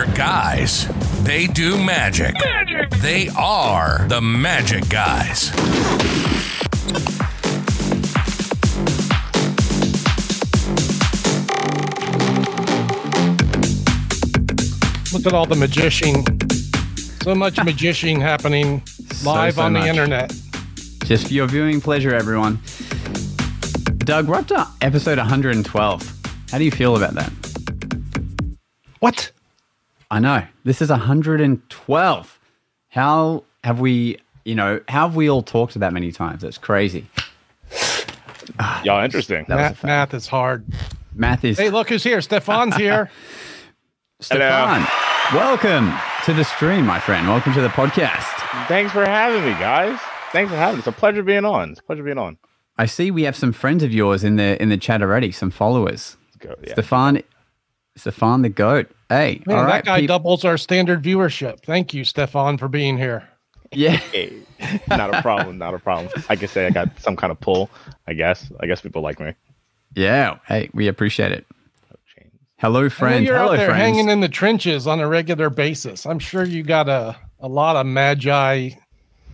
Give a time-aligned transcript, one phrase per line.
[0.00, 0.88] They're guys.
[1.24, 2.34] They do magic.
[3.02, 5.50] They are the magic guys.
[15.12, 16.24] Look at all the magician.
[17.22, 18.82] So much magician happening
[19.22, 19.88] live so on the much.
[19.90, 20.32] internet.
[21.04, 22.58] Just for your viewing pleasure, everyone.
[23.98, 26.18] Doug, we're up to episode 112.
[26.50, 27.30] How do you feel about that?
[29.00, 29.32] What?
[30.10, 30.44] I know.
[30.64, 32.40] This is 112.
[32.88, 36.42] How have we, you know, how have we all talked to that many times?
[36.42, 37.06] That's crazy.
[38.84, 39.44] Y'all interesting.
[39.48, 40.64] That Math, math is hard.
[41.14, 41.58] Math is.
[41.58, 42.18] Hey, look who's here.
[42.18, 43.08] Stefon's here.
[44.20, 44.86] Stefon,
[45.32, 47.28] welcome to the stream, my friend.
[47.28, 48.26] Welcome to the podcast.
[48.66, 49.98] Thanks for having me, guys.
[50.32, 50.78] Thanks for having me.
[50.80, 51.70] It's a pleasure being on.
[51.70, 52.36] It's a pleasure being on.
[52.76, 55.50] I see we have some friends of yours in the in the chat already, some
[55.52, 56.16] followers.
[56.26, 56.54] Let's go.
[56.66, 56.74] Yeah.
[56.74, 57.22] Stefon,
[57.96, 58.90] Stefon the goat.
[59.10, 61.60] Hey, Man, all that right, guy peop- doubles our standard viewership.
[61.64, 63.28] Thank you, Stefon, for being here.
[63.72, 64.32] Yeah, Hey,
[64.88, 65.58] not a problem.
[65.58, 66.10] Not a problem.
[66.30, 67.68] I can say I got some kind of pull.
[68.06, 68.50] I guess.
[68.60, 69.34] I guess people like me.
[69.94, 70.38] yeah.
[70.46, 71.44] Hey, we appreciate it.
[72.58, 73.26] Hello, I know friends.
[73.26, 73.80] you're Hello, out there friends.
[73.82, 76.04] hanging in the trenches on a regular basis.
[76.06, 78.70] I'm sure you got a, a lot of magi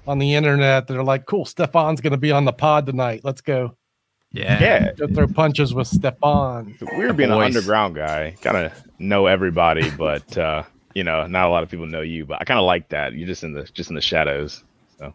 [0.07, 3.23] on the internet that are like, cool, Stefon's going to be on the pod tonight.
[3.25, 3.77] Let's go.
[4.37, 4.93] Yeah, Yeah.
[4.93, 6.77] Go throw punches with Stefon.
[6.97, 8.37] Weird being an underground guy.
[8.43, 12.27] Kind of know everybody, but uh, you know, not a lot of people know you.
[12.27, 13.15] But I kind of like that.
[13.15, 14.63] You're just in the just in the shadows.
[14.99, 15.15] So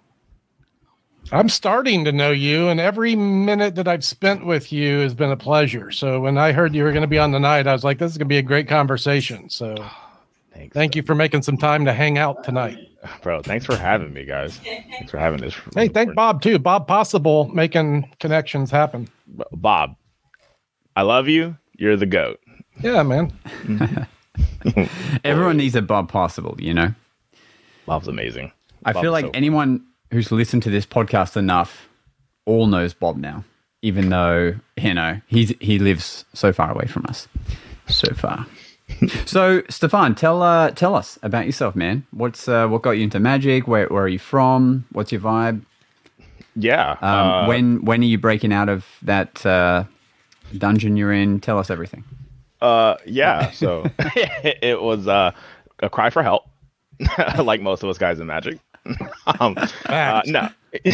[1.32, 5.32] I'm starting to know you, and every minute that I've spent with you has been
[5.32, 5.92] a pleasure.
[5.92, 8.00] So when I heard you were going to be on the night, I was like,
[8.00, 9.50] this is going to be a great conversation.
[9.50, 9.76] So
[10.54, 12.91] thanks, thank you for making some time to hang out tonight.
[13.22, 13.42] Bro.
[13.42, 14.58] Thanks for having me, guys.
[14.58, 15.56] Thanks for having this.
[15.76, 16.60] Hey, thank Bob too.
[16.60, 19.08] Bob Possible making connections happen.
[19.52, 19.96] Bob.
[20.96, 21.58] I love you.
[21.78, 22.40] You're the goat.
[22.82, 23.32] Yeah, man.
[25.24, 26.94] Everyone needs a Bob Possible, you know.
[27.86, 28.52] Bob's amazing.
[28.86, 31.88] I Bob feel like so- anyone who's listened to this podcast enough
[32.46, 33.44] all knows Bob now,
[33.82, 37.28] even though you know he's he lives so far away from us,
[37.88, 38.46] so far.
[39.26, 42.06] so, Stefon, tell uh, tell us about yourself, man.
[42.12, 43.68] What's uh, what got you into magic?
[43.68, 44.86] Where where are you from?
[44.92, 45.64] What's your vibe?
[46.56, 46.98] Yeah.
[47.02, 49.86] Um, uh, when when are you breaking out of that uh,
[50.58, 51.40] dungeon you're in?
[51.40, 52.04] Tell us everything.
[52.62, 53.52] Uh, yeah.
[53.52, 55.32] So it was uh,
[55.80, 56.44] a cry for help,
[57.38, 58.60] like most of us guys in Magic.
[59.40, 60.50] um, uh, no,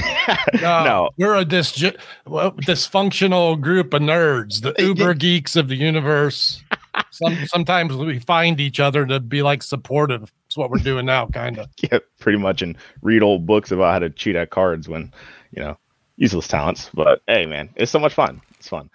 [0.61, 1.09] No, no.
[1.17, 1.83] we're a dis-
[2.25, 6.63] well, dysfunctional group of nerds, the uber geeks of the universe.
[7.11, 10.31] Some sometimes we find each other to be like supportive.
[10.47, 11.67] It's what we're doing now, kind of.
[11.91, 15.13] Yeah, pretty much, and read old books about how to cheat at cards when,
[15.51, 15.77] you know,
[16.15, 16.89] useless talents.
[16.93, 18.41] But hey, man, it's so much fun.
[18.57, 18.89] It's fun.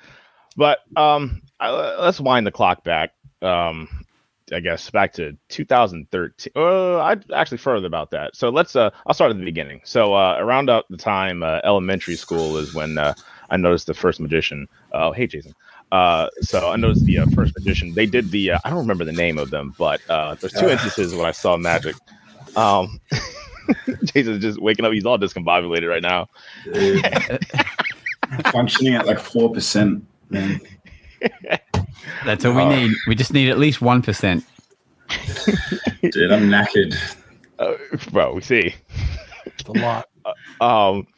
[0.56, 1.70] But um, I,
[2.00, 3.12] let's wind the clock back.
[3.41, 4.02] Um,
[4.53, 6.53] I guess back to 2013.
[6.55, 8.37] Uh, I actually further about that.
[8.37, 8.77] So let's.
[8.77, 9.81] Uh, I'll start at the beginning.
[9.85, 13.15] So uh, around the time uh, elementary school is when uh,
[13.51, 14.69] I noticed the first magician.
[14.93, 15.55] Oh, hey, Jason.
[15.93, 17.93] Uh, so I noticed the uh, first magician.
[17.93, 18.53] They did the.
[18.53, 21.33] Uh, I don't remember the name of them, but uh, there's two instances when I
[21.33, 21.95] saw magic.
[22.57, 22.99] Um,
[24.05, 24.93] Jason's just waking up.
[24.93, 26.29] He's all discombobulated right now.
[28.51, 30.07] functioning at like four percent.
[32.07, 32.97] Man, That's all we need.
[33.07, 34.45] We just need at least one percent.
[36.03, 36.97] dude, I'm knackered.
[37.59, 37.75] Uh,
[38.11, 38.75] bro, we see.
[39.47, 40.09] It's a lot.
[40.61, 41.09] Um,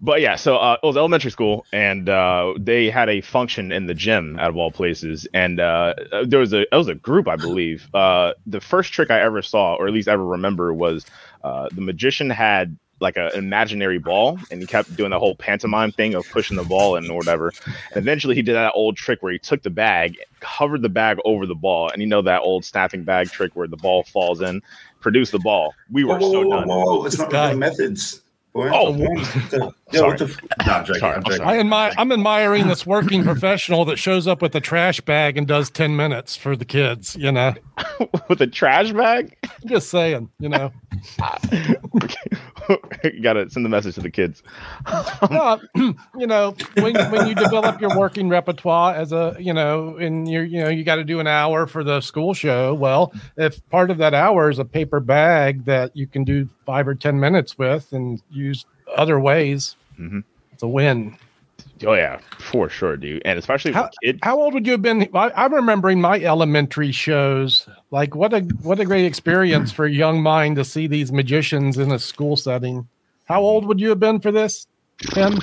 [0.00, 3.86] but yeah, so uh, it was elementary school, and uh, they had a function in
[3.86, 5.94] the gym out of all places, and uh,
[6.24, 7.88] there was a it was a group, I believe.
[7.94, 11.06] Uh, the first trick I ever saw, or at least ever remember, was
[11.42, 15.92] uh, the magician had like an imaginary ball, and he kept doing the whole pantomime
[15.92, 17.52] thing of pushing the ball in or whatever.
[17.66, 21.18] And eventually, he did that old trick where he took the bag, covered the bag
[21.24, 24.40] over the ball, and you know that old snapping bag trick where the ball falls
[24.40, 24.62] in,
[25.00, 25.74] produced the ball.
[25.90, 26.68] We were Whoa, so whoa, whoa, done.
[26.68, 27.06] whoa, whoa.
[27.06, 27.50] It's not guy.
[27.50, 28.22] the methods.
[28.58, 28.70] Boy.
[28.72, 28.90] Oh.
[28.90, 30.16] What the- yo, Sorry.
[30.18, 31.58] the f- I'm joking, Sorry, I'm I'm sorry.
[31.60, 35.70] Admire, I'm admiring this working professional that shows up with a trash bag and does
[35.70, 37.14] 10 minutes for the kids.
[37.16, 37.54] You know,
[38.28, 39.36] with a trash bag.
[39.66, 40.72] just saying, you know,
[43.22, 44.42] Got to send the message to the kids.
[45.20, 45.58] Uh,
[46.16, 50.44] you know, when, when you develop your working repertoire as a, you know, and you're,
[50.44, 52.72] you know, you got to do an hour for the school show.
[52.74, 56.86] Well, if part of that hour is a paper bag that you can do five
[56.86, 60.22] or 10 minutes with and use other ways, Mhm.
[60.52, 61.16] it's a win.
[61.86, 63.22] Oh yeah, for sure, dude.
[63.24, 64.18] And especially How, kid.
[64.22, 65.08] how old would you have been?
[65.14, 67.66] I, I'm remembering my elementary shows.
[67.90, 71.78] Like, what a what a great experience for a young mind to see these magicians
[71.78, 72.86] in a school setting.
[73.24, 74.66] How old would you have been for this,
[75.14, 75.38] Tim?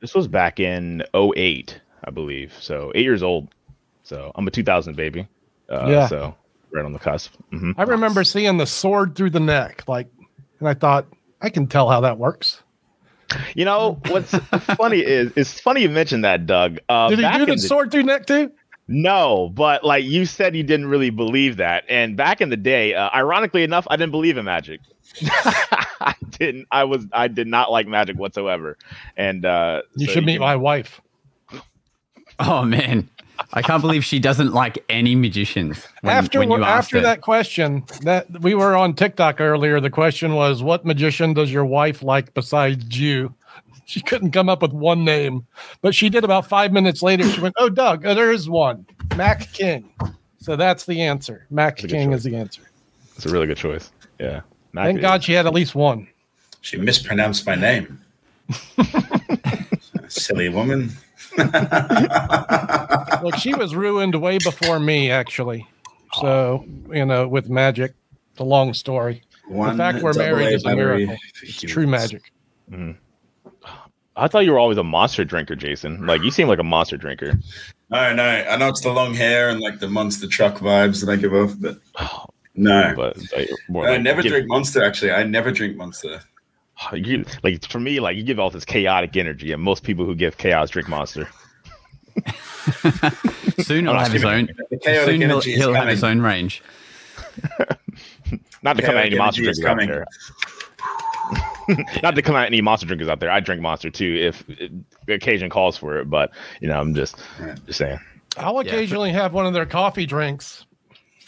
[0.00, 2.54] This was back in 08, I believe.
[2.60, 3.48] So eight years old.
[4.04, 5.28] So I'm a 2000 baby.
[5.68, 6.06] Uh, Yeah.
[6.08, 6.34] So
[6.72, 7.34] right on the cusp.
[7.50, 10.06] hmm I remember seeing the sword through the neck, like,
[10.62, 11.06] and I thought
[11.40, 12.62] I can tell how that works.
[13.54, 14.30] You know what's
[14.76, 16.78] funny is it's funny you mentioned that, Doug.
[16.88, 18.52] Uh, Did he back do the the- sword through neck too?
[18.88, 21.84] No, but like you said, you didn't really believe that.
[21.88, 24.80] And back in the day, uh, ironically enough, I didn't believe in magic.
[25.22, 26.66] I didn't.
[26.70, 27.06] I was.
[27.12, 28.76] I did not like magic whatsoever.
[29.16, 31.00] And uh, You so should meet my wife.
[32.38, 33.08] Oh man,
[33.54, 35.86] I can't believe she doesn't like any magicians.
[36.00, 37.02] When, after when you after her.
[37.02, 39.78] that question, that we were on TikTok earlier.
[39.80, 43.34] The question was, "What magician does your wife like besides you?"
[43.84, 45.44] She couldn't come up with one name,
[45.82, 47.24] but she did about five minutes later.
[47.28, 49.90] She went, "Oh, Doug, uh, there is one, Mac King."
[50.38, 51.46] So that's the answer.
[51.50, 52.18] Mac That's King choice.
[52.18, 52.62] is the answer.
[53.16, 53.90] It's a really good choice.
[54.18, 54.40] Yeah.
[54.72, 56.08] Mac Thank is- God she had at least one.
[56.62, 58.00] She mispronounced my name.
[60.08, 60.92] Silly woman.
[63.22, 65.66] Look, she was ruined way before me, actually.
[66.20, 67.94] So you know, with magic,
[68.32, 69.22] it's a long story.
[69.48, 71.16] One fact we're married A is a miracle.
[71.42, 72.32] It's true magic.
[72.70, 72.96] Mm.
[74.14, 76.06] I thought you were always a monster drinker, Jason.
[76.06, 77.38] Like you seem like a monster drinker.
[77.90, 78.22] No, no.
[78.22, 81.34] I know it's the long hair and like the monster truck vibes that I give
[81.34, 81.78] off, but
[82.54, 82.92] no.
[82.94, 84.82] But like, more I like, never give- drink Monster.
[84.82, 86.20] Actually, I never drink Monster.
[86.92, 90.14] You, like for me, like you give off this chaotic energy, and most people who
[90.14, 91.28] give chaos drink monster.
[93.60, 94.48] soon he'll have his own.
[94.82, 96.62] Soon he'll, he'll have his own range.
[98.62, 100.06] Not to come at any monster energy is drinkers out
[101.68, 101.86] there.
[102.02, 103.30] Not to come at any monster drinkers out there.
[103.30, 104.72] I drink monster too if it,
[105.06, 106.10] the occasion calls for it.
[106.10, 106.30] But
[106.60, 107.54] you know, I'm just Yeah.
[107.66, 107.98] just saying.
[108.36, 110.64] I'll occasionally have one of their coffee drinks,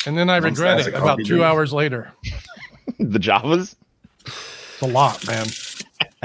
[0.07, 1.43] and then I regret it about two drink.
[1.45, 2.13] hours later.
[2.99, 3.77] the Javas.
[4.85, 5.47] It's a lot, man.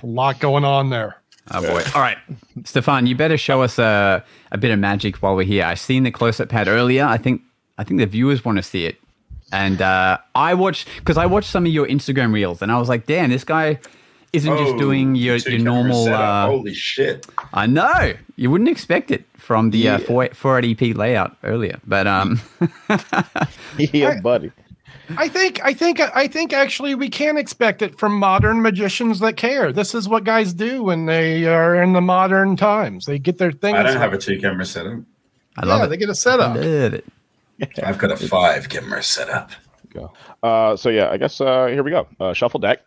[0.03, 1.15] a lot going on there.
[1.51, 1.81] Oh boy!
[1.95, 2.17] All right,
[2.61, 5.63] Stefon, you better show us a, a bit of magic while we're here.
[5.65, 7.05] I've seen the close-up pad earlier.
[7.05, 7.41] I think
[7.77, 8.97] I think the viewers want to see it,
[9.51, 12.87] and uh, I watched because I watched some of your Instagram reels, and I was
[12.89, 13.79] like, "Damn, this guy
[14.31, 17.25] isn't just Oh, doing your, your normal." Uh, Holy shit!
[17.53, 22.39] I know you wouldn't expect it from the uh, 4 480p layout earlier, but um,
[23.79, 24.51] yeah, buddy.
[25.17, 29.37] I think, I think, I think actually we can expect it from modern magicians that
[29.37, 29.71] care.
[29.71, 33.05] This is what guys do when they are in the modern times.
[33.05, 33.77] They get their things.
[33.77, 35.01] I don't have a two camera setup.
[35.57, 35.87] I love yeah, it.
[35.89, 36.55] they get a setup.
[36.55, 37.05] love it.
[37.83, 39.51] I've got a five camera setup.
[39.93, 40.13] Go.
[40.43, 42.07] Uh, so yeah, I guess uh, here we go.
[42.19, 42.81] Uh, shuffle deck,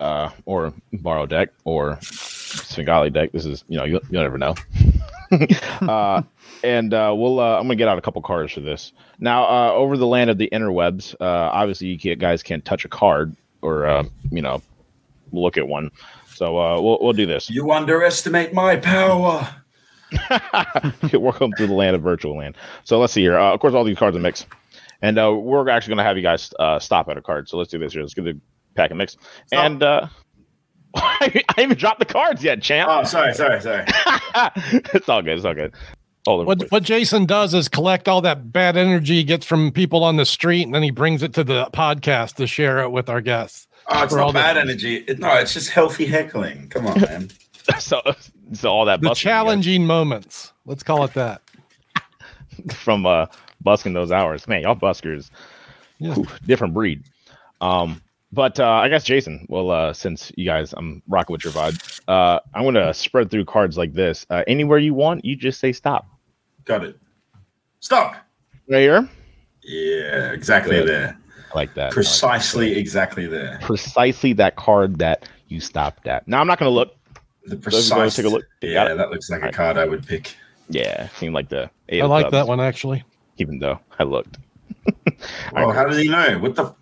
[0.00, 3.32] uh, or borrow deck, or Svengali deck.
[3.32, 4.54] This is you know you you never know.
[5.82, 6.22] uh,
[6.62, 8.92] and uh, we'll uh, I'm gonna get out a couple cards for this.
[9.18, 12.84] Now uh, over the land of the interwebs, uh, obviously you can't, guys can't touch
[12.84, 14.62] a card or uh, you know
[15.32, 15.90] look at one.
[16.34, 17.50] So uh, we'll we'll do this.
[17.50, 19.48] You underestimate my power.
[21.12, 22.56] Welcome to the land of virtual land.
[22.84, 23.38] So let's see here.
[23.38, 24.46] Uh, of course, all these cards are mixed,
[25.02, 27.48] and uh, we're actually going to have you guys uh, stop at a card.
[27.48, 28.02] So let's do this here.
[28.02, 28.38] Let's get the
[28.74, 29.16] pack and mix.
[29.46, 29.64] Stop.
[29.64, 30.10] And
[30.94, 32.88] uh, I haven't dropped the cards yet, champ.
[32.90, 33.84] Oh, sorry, sorry, sorry.
[34.94, 35.36] it's all good.
[35.36, 35.72] It's all good.
[36.26, 40.02] Hold What what Jason does is collect all that bad energy he gets from people
[40.04, 43.10] on the street, and then he brings it to the podcast to share it with
[43.10, 43.66] our guests.
[43.88, 44.96] Oh, it's For all not the- bad energy.
[45.06, 46.68] It, no, it's just healthy heckling.
[46.70, 47.30] Come on, man.
[47.78, 48.00] so,
[48.54, 50.52] so all that The busking you guys- challenging moments.
[50.64, 51.42] Let's call it that.
[52.72, 53.26] from uh,
[53.60, 54.62] busking those hours, man.
[54.62, 55.30] Y'all buskers,
[55.98, 56.14] Yeah.
[56.14, 57.02] Whew, different breed.
[57.60, 58.00] Um,
[58.34, 59.46] but uh, I guess Jason.
[59.48, 62.00] Well, uh, since you guys, I'm rocking with your vibe.
[62.08, 64.26] Uh, I'm gonna spread through cards like this.
[64.30, 66.06] Uh, anywhere you want, you just say stop.
[66.64, 66.98] Got it.
[67.80, 68.16] Stop.
[68.68, 69.08] Right here.
[69.62, 70.88] Yeah, exactly Good.
[70.88, 71.18] there.
[71.54, 71.80] I like that.
[71.82, 71.92] I like that.
[71.92, 73.58] Precisely exactly there.
[73.62, 76.26] precisely that card that you stopped at.
[76.26, 76.96] Now I'm not gonna look.
[77.44, 78.16] The Those of precise.
[78.16, 78.44] take a look.
[78.62, 78.96] Yeah, it?
[78.96, 79.54] that looks like a Alright.
[79.54, 80.34] card I would pick.
[80.68, 81.70] Yeah, seemed like the.
[81.90, 83.04] Eight I like clubs, that one actually.
[83.36, 84.38] even though I looked.
[85.56, 86.38] Oh, how did he know?
[86.38, 86.74] What the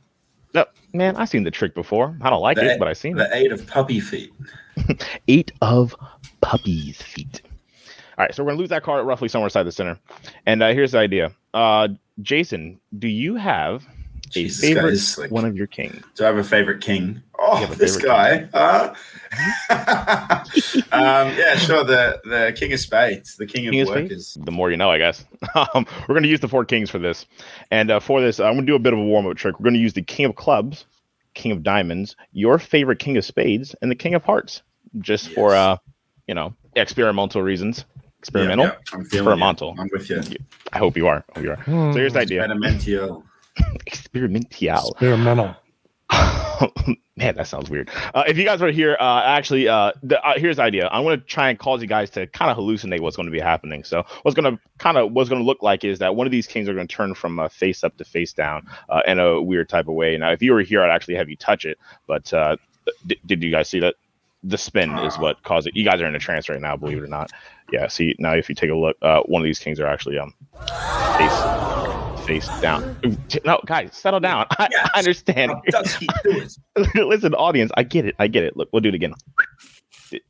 [0.54, 2.16] No, man, I've seen the trick before.
[2.20, 3.28] I don't like the, it, but I've seen it.
[3.30, 4.32] the eight of puppy feet.
[5.28, 5.94] Eight of
[6.40, 7.42] puppies' feet.
[8.18, 9.98] All right, so we're gonna lose that card roughly somewhere inside the center.
[10.46, 11.32] And uh, here's the idea.
[11.52, 11.88] Uh,
[12.22, 13.86] Jason, do you have
[14.36, 16.04] a Jesus, favorite guys, like- one of your kings?
[16.14, 17.22] Do I have a favorite king?
[17.38, 18.48] Oh, have this guy.
[18.54, 18.94] Huh?
[20.92, 21.84] um, yeah, sure.
[21.84, 24.28] The the king of spades, the king of King of workers.
[24.28, 24.44] spades?
[24.44, 25.24] The more you know, I guess.
[25.54, 27.26] um, we're going to use the four kings for this,
[27.70, 29.58] and uh, for this, I'm going to do a bit of a warm up trick.
[29.58, 30.86] We're going to use the king of clubs,
[31.34, 34.62] king of diamonds, your favorite king of spades, and the king of hearts,
[35.00, 35.76] just for uh,
[36.26, 37.84] you know, experimental reasons.
[38.20, 38.66] Experimental.
[38.66, 39.74] Yeah, yeah, I'm feeling Experimental.
[39.76, 39.82] you.
[39.82, 40.22] I'm with you.
[40.72, 41.24] I hope you are.
[41.34, 41.56] I hope you are.
[41.56, 41.92] Hmm.
[41.92, 42.44] So here's the idea.
[42.44, 43.24] Experimental.
[43.86, 44.90] Experimental.
[44.90, 45.56] Experimental.
[47.16, 47.90] man, that sounds weird.
[48.14, 50.88] Uh, if you guys were here, uh, actually, uh, the, uh, here's the idea.
[50.90, 53.32] I'm going to try and cause you guys to kind of hallucinate what's going to
[53.32, 53.84] be happening.
[53.84, 56.30] So, what's going to kind of what's going to look like is that one of
[56.30, 59.18] these kings are going to turn from uh, face up to face down uh, in
[59.18, 60.16] a weird type of way.
[60.16, 61.78] Now, if you were here, I'd actually have you touch it.
[62.06, 62.56] But uh,
[63.06, 63.94] d- did you guys see that?
[64.44, 65.76] The spin is what caused it.
[65.76, 67.30] You guys are in a trance right now, believe it or not.
[67.70, 67.86] Yeah.
[67.86, 70.34] See now, if you take a look, uh, one of these kings are actually um
[71.16, 71.91] face
[72.26, 72.96] face down.
[73.44, 74.46] No, guys, settle down.
[74.58, 74.90] I, Yes.
[74.94, 75.52] I understand.
[75.72, 76.30] How does he do
[76.76, 76.94] it?
[77.06, 78.14] Listen, audience, I get it.
[78.18, 78.56] I get it.
[78.56, 79.14] Look, we'll do it again.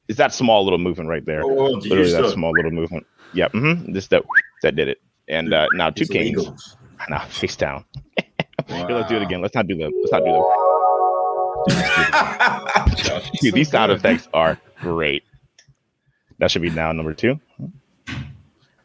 [0.08, 1.42] Is that small little movement right there?
[1.44, 3.06] Oh, Literally, that small little movement.
[3.34, 3.48] Yeah.
[3.48, 3.92] Mm-hmm.
[3.92, 4.22] This that
[4.62, 4.98] that did it.
[5.28, 6.36] And uh, now two It's kings.
[6.36, 6.56] illegal.
[7.08, 7.84] Now face down.
[8.68, 9.40] Here, let's do it again.
[9.42, 9.84] Let's not do the.
[9.84, 10.42] Let's not do the.
[13.40, 13.98] Dude, so these sound good.
[13.98, 15.24] effects are great.
[16.38, 17.40] That should be now number two.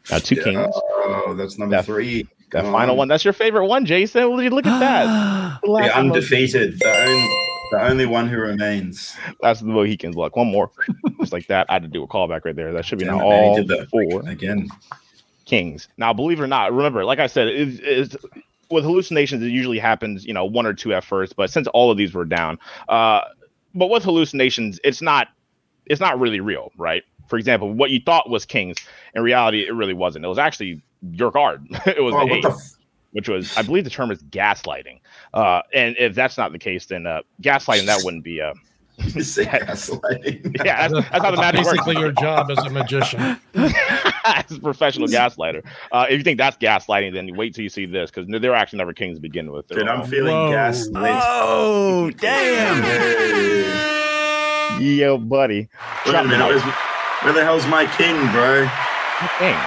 [0.10, 0.74] Now two kings.
[0.76, 2.28] Oh, that's number That- three.
[2.52, 3.08] That Come final one.
[3.08, 4.26] That's your favorite one, Jason.
[4.28, 5.60] Look at that?
[5.64, 6.80] The Last of the- undefeated.
[6.80, 7.28] The only,
[7.72, 9.16] the only one who remains.
[9.42, 10.16] That's the Mohicans.
[10.16, 10.72] Look, one more.
[11.20, 11.66] Just like that.
[11.70, 12.72] I had to do a callback right there.
[12.72, 14.70] That should be Damn now it, he all did that four Again.
[15.46, 15.90] kings.
[15.98, 18.16] Now, believe it or not, remember, like I said, it, it's,
[18.70, 21.36] with hallucinations, it usually happens, you know, one or two at first.
[21.36, 23.22] But since all of these were down, uh,
[23.76, 25.28] but with hallucinations, it's not,
[25.88, 27.04] it's not really real, right?
[27.28, 28.78] For example, what you thought was kings,
[29.16, 30.24] in reality, it really wasn't.
[30.24, 30.82] It was actually
[31.14, 31.66] your guard.
[31.86, 32.74] it was Oh, the eight, the f-
[33.12, 35.00] which was, I believe, the term is gaslighting.
[35.34, 38.42] Uh, and if that's not the case, then uh, gaslighting that wouldn't be.
[38.42, 38.54] Uh,
[38.98, 40.64] you say gaslighting?
[40.66, 41.78] yeah, that's, that's how the magic works.
[41.78, 43.40] Basically, your job as a magician.
[44.26, 45.64] as a professional gaslighter.
[45.92, 48.78] Uh, if you think that's gaslighting, then wait till you see this because they're actually
[48.78, 49.68] never kings to begin with.
[49.68, 50.52] Dude, I'm feeling Whoa.
[50.52, 50.94] gaslit.
[50.96, 52.84] Oh, damn.
[52.84, 53.84] Hey.
[54.80, 55.70] Yo, buddy.
[56.06, 56.62] Wait a minute.
[57.24, 58.70] Where the hell's my king, bro?
[59.40, 59.58] King.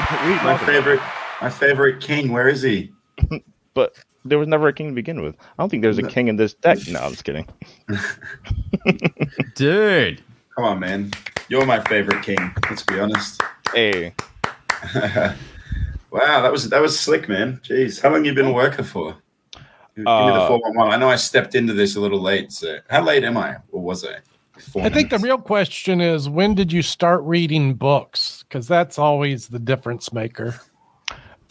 [0.10, 0.60] What My talking about?
[0.66, 1.00] favorite,
[1.42, 2.32] my favorite king.
[2.32, 2.92] Where is he?
[3.74, 5.36] But there was never a king to begin with.
[5.40, 6.78] I don't think there's a king in this deck.
[6.88, 7.46] No, I'm just kidding.
[9.54, 10.22] Dude.
[10.56, 11.12] Come on, man.
[11.48, 12.38] You're my favorite king.
[12.68, 13.40] Let's be honest.
[13.72, 14.12] Hey,
[16.10, 17.60] wow, that was that was slick, man.
[17.62, 19.16] Jeez, how long you been a worker for?
[19.52, 19.62] Give
[19.98, 20.90] me the Uh, four one one.
[20.92, 22.50] I know I stepped into this a little late.
[22.52, 24.16] So how late am I, or was I?
[24.60, 28.44] Four I think the real question is when did you start reading books?
[28.48, 30.60] Because that's always the difference maker.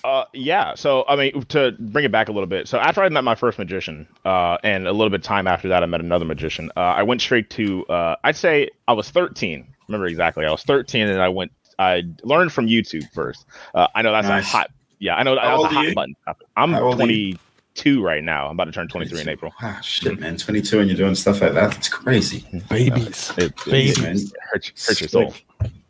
[0.04, 0.76] Uh, yeah.
[0.76, 2.68] So, I mean, to bring it back a little bit.
[2.68, 5.68] So, after I met my first magician, uh, and a little bit of time after
[5.68, 6.72] that, I met another magician.
[6.78, 9.68] Uh, I went straight to, uh, I'd say I was 13.
[9.90, 10.46] Remember exactly.
[10.46, 11.52] I was 13, and I went.
[11.80, 13.46] I learned from YouTube first.
[13.74, 14.44] Uh, I know that's Nice.
[14.46, 14.72] a hot.
[15.00, 15.96] Yeah, I know that's a hot you?
[15.96, 16.16] button.
[16.56, 17.38] I'm How old are you?
[17.76, 18.48] 22 right now.
[18.48, 19.54] I'm about to turn 23 in April.
[19.62, 20.38] Ah, shit, man.
[20.38, 21.78] 22 and you're doing stuff like that.
[21.78, 22.46] It's crazy.
[22.70, 23.32] Babies.
[23.38, 23.90] It, Baby.
[23.90, 24.16] it, man.
[24.18, 25.34] it hurts, hurts your soul.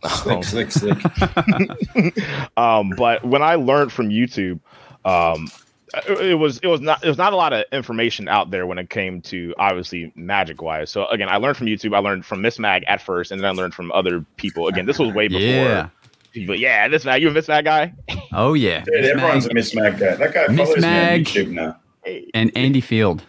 [0.07, 0.97] Slick, slick, slick.
[2.57, 4.59] um, but when I learned from YouTube,
[5.05, 5.49] um,
[6.07, 8.65] it, it was it was not it was not a lot of information out there
[8.65, 10.89] when it came to obviously magic wise.
[10.89, 11.95] So again, I learned from YouTube.
[11.95, 14.67] I learned from Mismag at first, and then I learned from other people.
[14.67, 15.89] Again, this was way before Yeah.
[16.31, 16.55] People.
[16.55, 17.93] Yeah, this Mag, you a Mismag guy?
[18.31, 18.83] Oh, yeah.
[18.83, 20.15] Dude, Miss everyone's Mag a Mismag guy.
[20.15, 21.11] That guy Miss follows Mag.
[21.11, 21.79] me on YouTube now.
[22.33, 23.23] And Andy Field.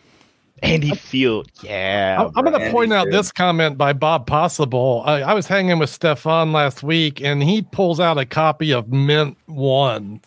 [0.62, 1.50] Andy Field.
[1.62, 5.02] Yeah, I'm, I'm going to point out Andy this comment by Bob Possible.
[5.06, 8.88] I, I was hanging with Stefon last week, and he pulls out a copy of
[8.92, 10.20] Mint One.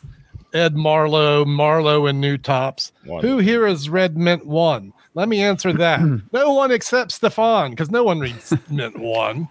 [0.53, 2.91] Ed Marlo, Marlo, and New Tops.
[3.05, 3.23] One.
[3.23, 4.93] Who here has read Mint One?
[5.15, 6.01] Let me answer that.
[6.33, 9.47] no one except Stefon, because no one reads Mint One.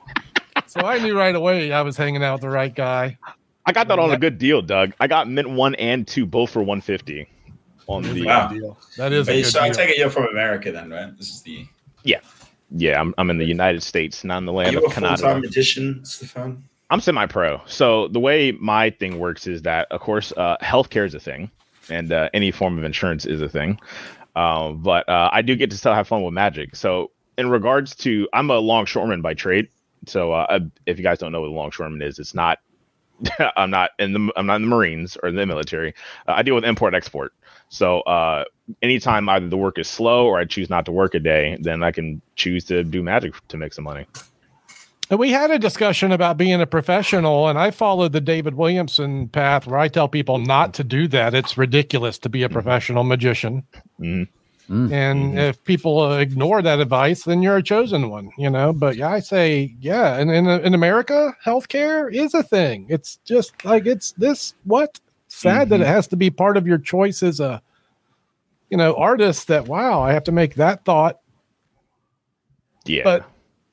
[0.72, 3.18] So I knew right away I was hanging out with the right guy.
[3.66, 4.94] I got that on a good deal, Doug.
[5.00, 7.28] I got Mint one and two, both for 150
[7.88, 8.24] on the.
[8.24, 8.48] Wow.
[8.48, 8.78] Deal.
[8.96, 11.14] That is a Hey, good so I take it you're from America then, right?
[11.18, 11.66] This is the.
[12.04, 12.20] Yeah,
[12.70, 12.98] yeah.
[12.98, 15.02] I'm, I'm in the United States, not in the Are land you of a full
[15.02, 15.40] time Canada.
[15.40, 16.62] magician, Stefon?
[16.88, 17.60] I'm semi-pro.
[17.66, 21.50] So the way my thing works is that, of course, uh, healthcare is a thing,
[21.90, 23.78] and uh, any form of insurance is a thing.
[24.36, 26.76] Um, but uh, I do get to still have fun with magic.
[26.76, 29.68] So in regards to, I'm a longshoreman by trade.
[30.06, 32.58] So uh, if you guys don't know what a longshoreman is, it's not.
[33.56, 35.94] I'm not in the I'm not in the Marines or in the military.
[36.26, 37.32] Uh, I deal with import export.
[37.68, 38.44] So uh,
[38.82, 41.82] anytime either the work is slow or I choose not to work a day, then
[41.82, 44.06] I can choose to do magic to make some money.
[45.08, 49.28] And we had a discussion about being a professional, and I followed the David Williamson
[49.28, 51.34] path where I tell people not to do that.
[51.34, 53.64] It's ridiculous to be a professional magician.
[54.00, 54.28] Mhm.
[54.70, 54.92] Mm.
[54.92, 58.72] And if people ignore that advice, then you're a chosen one, you know.
[58.72, 60.16] But yeah, I say, yeah.
[60.18, 62.86] And in, in America, healthcare is a thing.
[62.88, 66.78] It's just like it's this what sad that it has to be part of your
[66.78, 67.60] choice as a,
[68.70, 69.48] you know, artist.
[69.48, 71.18] That wow, I have to make that thought
[72.84, 73.02] Yeah.
[73.04, 73.24] but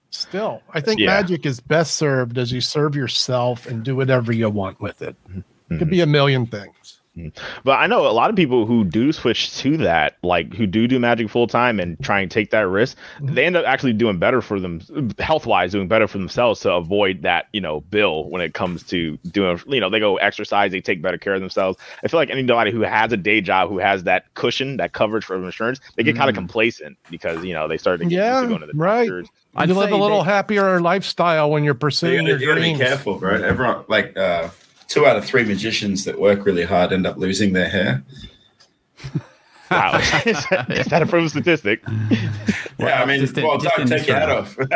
[0.10, 1.08] still, I think Yeah.
[1.08, 5.15] magic is best served as you serve yourself and do whatever you want with it.
[5.36, 5.79] It Mhm.
[5.79, 6.99] could be a million things.
[7.20, 7.62] Mm-hmm.
[7.64, 10.88] But I know a lot of people who do switch to that, like who do
[10.88, 13.34] do magic full time and try and take that risk, mm-hmm.
[13.34, 14.82] they end up actually doing better for them,
[15.20, 18.84] health wise, doing better for themselves to avoid that, you know, bill when it comes
[18.84, 21.78] to doing, you know, they go exercise, they take better care of themselves.
[22.04, 25.26] I feel like anybody who has a day job, who has that cushion, that coverage
[25.26, 26.46] for insurance, they get kind of mm-hmm.
[26.46, 29.08] complacent because, you know, they start to get used Yeah, to going to the right.
[29.08, 29.30] doctors.
[29.56, 32.40] I'd you live a little they- happier lifestyle when you're So you pursuing gotta, your
[32.40, 33.42] you gotta be careful, bro.
[33.42, 34.50] Everyone, like uh,
[34.89, 38.03] two out of three magicians that work really hard end up losing their hair.
[39.72, 39.98] Wow.
[40.25, 41.84] is, that, is that a proven statistic?
[42.79, 44.58] yeah, I mean, just in- well, just Doug, in take your hat off.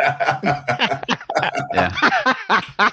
[1.74, 2.90] Yeah.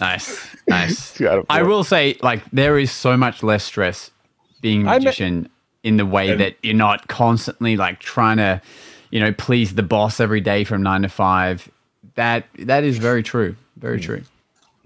[0.00, 1.14] nice, nice.
[1.14, 4.12] Two out of I will say, like, there is so much less stress
[4.60, 5.50] being a I me- magician
[5.82, 8.62] in the way And- that you're not constantly like trying to,
[9.10, 11.68] you know, please the boss every day from nine to five.
[12.14, 13.56] That that is very true.
[13.76, 14.02] Very mm.
[14.02, 14.22] true.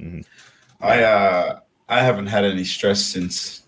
[0.00, 0.21] Mm-hmm.
[0.83, 3.62] I uh, I haven't had any stress since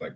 [0.00, 0.14] like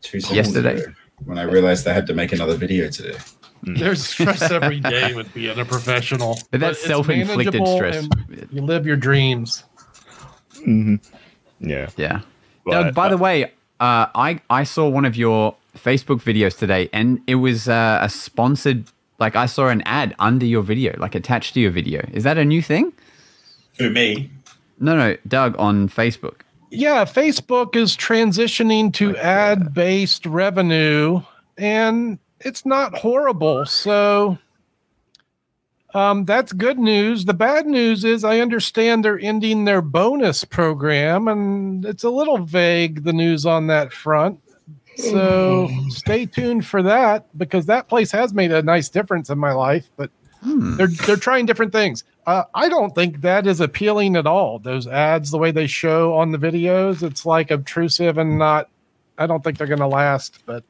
[0.00, 0.82] two summers Yesterday.
[0.82, 0.92] ago,
[1.24, 3.18] when I realized I had to make another video today.
[3.62, 6.38] There's stress every day with being a professional.
[6.52, 8.08] But that's it's self-inflicted stress.
[8.52, 9.64] You live your dreams.
[10.64, 10.96] Yeah.
[11.96, 12.20] Yeah.
[12.66, 13.44] Now, But, by uh, the way,
[13.80, 18.08] uh, I I saw one of your Facebook videos today, and it was uh, a
[18.08, 18.84] sponsored.
[19.18, 22.08] Like I saw an ad under your video, like attached to your video.
[22.12, 22.92] Is that a new thing?
[23.78, 24.30] Who me?
[24.80, 26.40] No, no, Doug on Facebook.
[26.70, 31.22] Yeah, Facebook is transitioning to ad based revenue,
[31.56, 33.64] and it's not horrible.
[33.66, 34.38] So
[35.94, 37.24] um, that's good news.
[37.24, 42.38] The bad news is I understand they're ending their bonus program, and it's a little
[42.38, 44.40] vague, the news on that front.
[44.96, 49.52] So stay tuned for that because that place has made a nice difference in my
[49.52, 50.10] life, but
[50.42, 52.04] they're they're trying different things.
[52.28, 54.58] Uh, I don't think that is appealing at all.
[54.58, 58.68] Those ads, the way they show on the videos, it's like obtrusive and not.
[59.16, 60.44] I don't think they're going to last.
[60.44, 60.62] But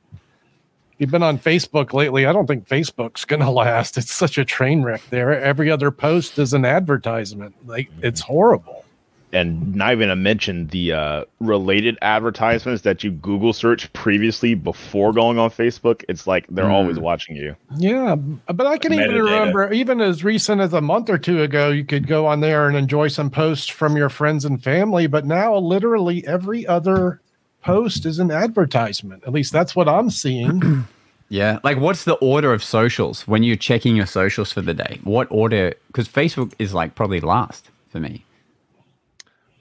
[0.98, 3.98] you've been on Facebook lately, I don't think Facebook's going to last.
[3.98, 5.32] It's such a train wreck there.
[5.42, 7.56] Every other post is an advertisement.
[7.66, 8.77] Like it's horrible.
[9.32, 15.12] And not even to mention the uh, related advertisements that you Google search previously before
[15.12, 16.04] going on Facebook.
[16.08, 16.72] It's like they're Mm.
[16.72, 17.54] always watching you.
[17.76, 21.68] Yeah, but I can even remember, even as recent as a month or two ago,
[21.70, 25.06] you could go on there and enjoy some posts from your friends and family.
[25.06, 27.20] But now, literally every other
[27.62, 29.24] post is an advertisement.
[29.26, 30.84] At least that's what I'm seeing.
[31.30, 31.58] Yeah.
[31.62, 34.98] Like, what's the order of socials when you're checking your socials for the day?
[35.04, 35.74] What order?
[35.88, 38.24] Because Facebook is like probably last for me.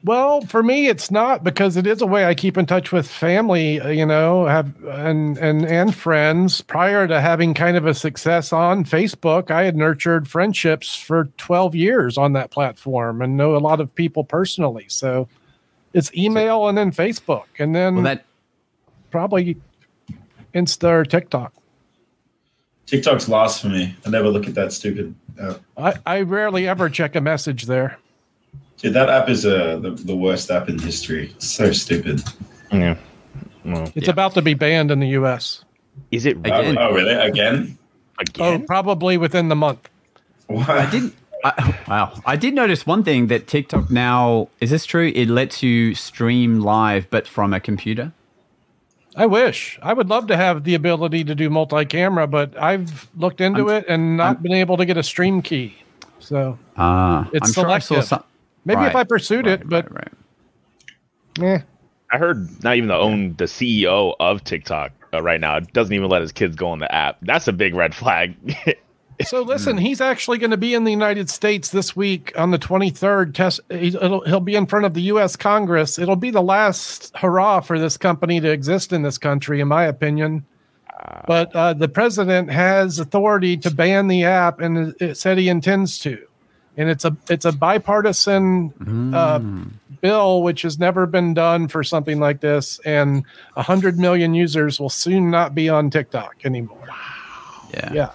[0.03, 3.07] Well, for me, it's not because it is a way I keep in touch with
[3.07, 6.61] family, uh, you know, have and and and friends.
[6.61, 11.75] Prior to having kind of a success on Facebook, I had nurtured friendships for 12
[11.75, 14.85] years on that platform and know a lot of people personally.
[14.87, 15.27] So
[15.93, 18.25] it's email and then Facebook and then Well, that
[19.09, 19.57] probably
[20.53, 21.53] Insta or TikTok.
[22.85, 23.95] TikTok's lost for me.
[24.05, 25.13] I never look at that stupid.
[25.39, 25.59] App.
[25.75, 27.97] I, I rarely ever check a message there.
[28.77, 31.31] Dude, that app is uh, the, the worst app in history.
[31.35, 32.21] It's so stupid.
[32.71, 32.95] Yeah.
[33.65, 34.11] Well, It's Yeah.
[34.11, 35.63] about to be banned in the US.
[36.11, 36.77] is it Again.
[36.77, 37.13] Oh, oh, really?
[37.13, 37.77] Again?
[38.19, 38.61] Again?
[38.61, 39.89] Oh, probably within the month.
[40.47, 40.63] Why?
[40.67, 41.13] I didn't.
[41.43, 42.19] I, wow.
[42.25, 45.11] I did notice one thing that TikTok now is this true?
[45.15, 48.11] It lets you stream live, but from a computer.
[49.15, 49.79] I wish.
[49.81, 53.85] I would love to have the ability to do multi-camera, but I've looked into it
[53.87, 55.75] and not been able to get a stream key.
[56.19, 58.07] So Ah, It's I'm sure I saw selective.
[58.07, 58.23] some.
[58.67, 60.11] Maybe if I pursued right, it, but right,
[61.39, 61.61] right.
[61.61, 61.63] eh.
[62.11, 66.07] I heard not even the own the CEO of TikTok uh, right now doesn't even
[66.09, 67.17] let his kids go on the app.
[67.21, 68.35] That's a big red flag.
[69.25, 72.59] So listen, he's actually going to be in the United States this week on the
[72.59, 73.33] 23rd.
[73.33, 73.61] Test.
[73.71, 75.35] He's, it'll, he'll be in front of the U.S.
[75.35, 75.97] Congress.
[75.97, 79.85] It'll be the last hurrah for this company to exist in this country, in my
[79.85, 80.45] opinion.
[81.25, 85.49] But uh, the president has authority to ban the app, and it- it said he
[85.49, 86.26] intends to.
[86.77, 89.39] And it's a it's a bipartisan uh,
[90.01, 92.79] bill, which has never been done for something like this.
[92.85, 93.23] And
[93.55, 96.87] hundred million users will soon not be on TikTok anymore.
[97.73, 97.93] Yeah.
[97.93, 98.11] Yeah,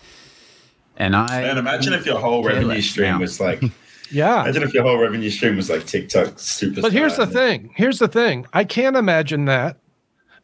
[0.97, 1.43] And I.
[1.43, 3.21] Man, imagine if your whole revenue stream now.
[3.21, 3.63] was like.
[4.11, 4.43] yeah.
[4.43, 6.81] imagine if your whole revenue stream was like TikTok super.
[6.83, 7.73] But here's the thing.
[7.75, 8.47] Here's the thing.
[8.53, 9.77] I can't imagine that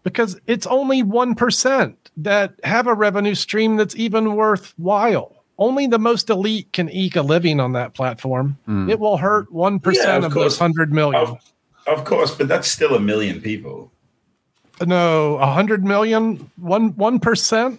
[0.03, 5.38] because it's only 1% that have a revenue stream that's even worthwhile.
[5.59, 8.57] Only the most elite can eke a living on that platform.
[8.69, 8.89] Mm.
[8.91, 10.61] It will hurt 1% Yeah, of, of those course.
[10.61, 11.21] 100 million.
[11.21, 11.37] Of,
[11.89, 13.91] of course, but that's still a million people.
[14.87, 17.79] no, 100 million, one, 1%.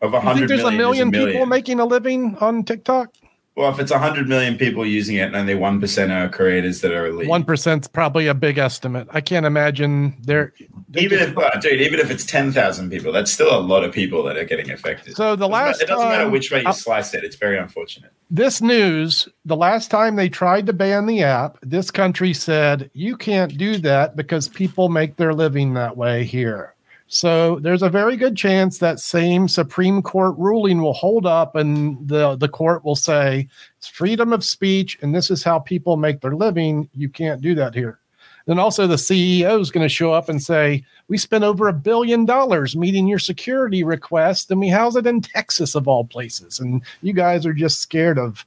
[0.00, 2.36] Of a You think hundred there's a million, million, a million people making a living
[2.40, 3.12] on TikTok?
[3.58, 7.08] Well, if it's 100 million people using it and only 1% are creators that are
[7.08, 7.26] elite.
[7.26, 9.08] One percent's probably a big estimate.
[9.10, 10.52] I can't imagine there.
[10.94, 14.22] Even if, uh, dude, even if it's 10,000 people, that's still a lot of people
[14.22, 15.16] that are getting affected.
[15.16, 17.24] So the last it doesn't matter which way you slice it.
[17.24, 18.12] It's very unfortunate.
[18.30, 23.16] this news, the last time they tried to ban the app, this country said you
[23.16, 26.76] can't do that because people make their living that way here.
[27.10, 32.06] So there's a very good chance that same Supreme Court ruling will hold up and
[32.06, 36.20] the, the court will say it's freedom of speech and this is how people make
[36.20, 36.88] their living.
[36.94, 37.98] You can't do that here.
[38.44, 41.72] Then also the CEO is going to show up and say, We spent over a
[41.72, 46.60] billion dollars meeting your security request and we house it in Texas of all places.
[46.60, 48.44] And you guys are just scared of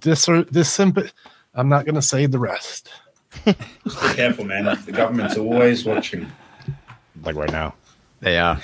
[0.00, 1.04] this or this simple.
[1.54, 2.90] I'm not going to say the rest.
[3.44, 3.54] Be
[4.14, 4.64] careful, man.
[4.86, 6.30] The government's always watching.
[7.24, 7.74] Like right now.
[8.22, 8.58] They are.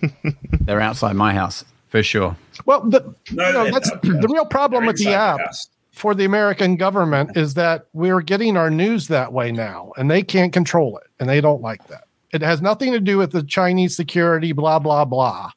[0.60, 2.36] They're outside my house for sure.
[2.66, 5.40] Well, the, No, you know, that's the real problem with the app.
[5.40, 5.68] house.
[5.92, 10.22] for the American government is that we're getting our news that way now, and they
[10.22, 12.04] can't control it, and they don't like that.
[12.32, 15.50] It has nothing to do with the Chinese security, blah blah blah.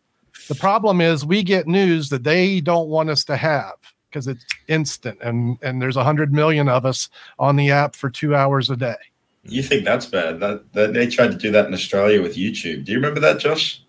[0.48, 3.74] The problem is we get news that they don't want us to have
[4.10, 8.10] because it's instant, and and there's a hundred million of us on the app for
[8.10, 8.96] two hours a day.
[9.44, 10.40] You think that's bad?
[10.40, 12.86] That, that they tried to do that in Australia with YouTube.
[12.86, 13.82] Do you remember that, Josh?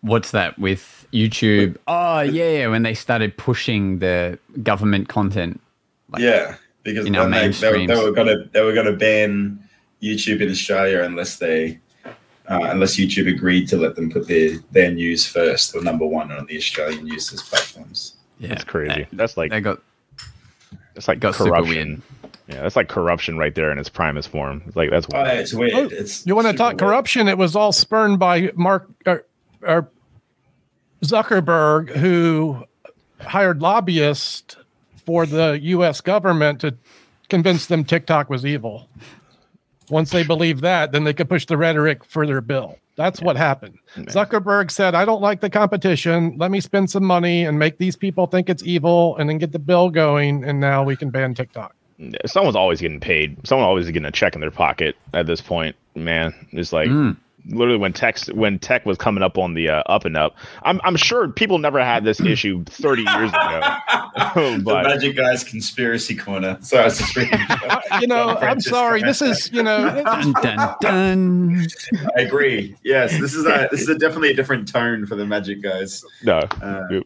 [0.00, 1.76] What's that with YouTube?
[1.86, 5.60] Oh yeah, yeah, when they started pushing the government content.
[6.10, 8.92] Like, yeah, because in our then they, they, were- they were gonna they were gonna
[8.96, 9.62] ban
[10.02, 14.90] YouTube in Australia unless they uh, unless YouTube agreed to let them put their their
[14.90, 18.16] news first or number one on the Australian news platforms.
[18.38, 18.92] yeah, That's crazy.
[18.94, 19.80] They, That's like they got
[20.94, 22.02] that's like got super corruption.
[22.48, 22.56] Weird.
[22.58, 24.62] Yeah, that's like corruption right there in its primest form.
[24.66, 25.36] It's like that's Oh, weird.
[25.38, 25.72] it's weird.
[25.74, 26.80] Oh, it's You want to talk weird.
[26.80, 27.28] corruption?
[27.28, 29.24] It was all spurned by Mark or,
[29.62, 29.88] or
[31.04, 32.64] Zuckerberg, who
[33.20, 34.56] hired lobbyists
[35.04, 36.00] for the U.S.
[36.00, 36.74] government to
[37.28, 38.88] convince them TikTok was evil.
[39.90, 42.78] Once they believe that, then they could push the rhetoric for their bill.
[42.94, 43.78] That's what happened.
[43.96, 46.36] Zuckerberg said, I don't like the competition.
[46.38, 49.50] Let me spend some money and make these people think it's evil and then get
[49.52, 50.44] the bill going.
[50.44, 51.74] And now we can ban TikTok.
[52.26, 53.36] Someone's always getting paid.
[53.46, 55.76] Someone always getting a check in their pocket at this point.
[55.94, 57.16] Man, it's like Mm.
[57.46, 60.34] literally when tech when tech was coming up on the uh, up and up.
[60.62, 63.60] I'm I'm sure people never had this issue 30 years ago.
[64.34, 66.58] the Magic Guys conspiracy corner.
[66.62, 67.38] Sorry, I was just reading.
[68.00, 69.02] You know, I'm sorry.
[69.02, 71.66] This is, you know, Dun, dun, dun.
[72.16, 72.74] I agree.
[72.84, 76.04] Yes, this is a this is a definitely a different tone for the Magic Guys.
[76.22, 77.00] no, Uh,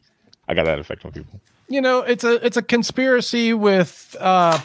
[0.49, 1.41] I got that effect on people.
[1.69, 4.59] you know it's a it's a conspiracy with uh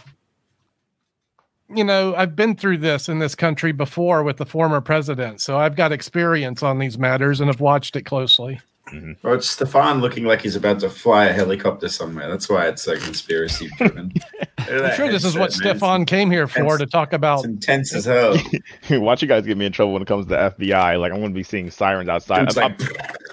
[1.75, 5.57] you know i've been through this in this country before with the former president so
[5.57, 9.13] i've got experience on these matters and have watched it closely mm-hmm.
[9.23, 12.27] Well, it's Stefon looking like he's about to fly a helicopter somewhere.
[12.29, 14.11] That's why it's so conspiracy driven.
[14.57, 17.95] i'm sure this is what stefon came here for It's- to talk It's about intense
[17.95, 18.35] as hell.
[18.91, 20.99] Watch you guys get me in trouble when it comes to the FBI.
[20.99, 22.57] Like I'm going to be seeing sirens outside.
[22.57, 23.30] I'm- like,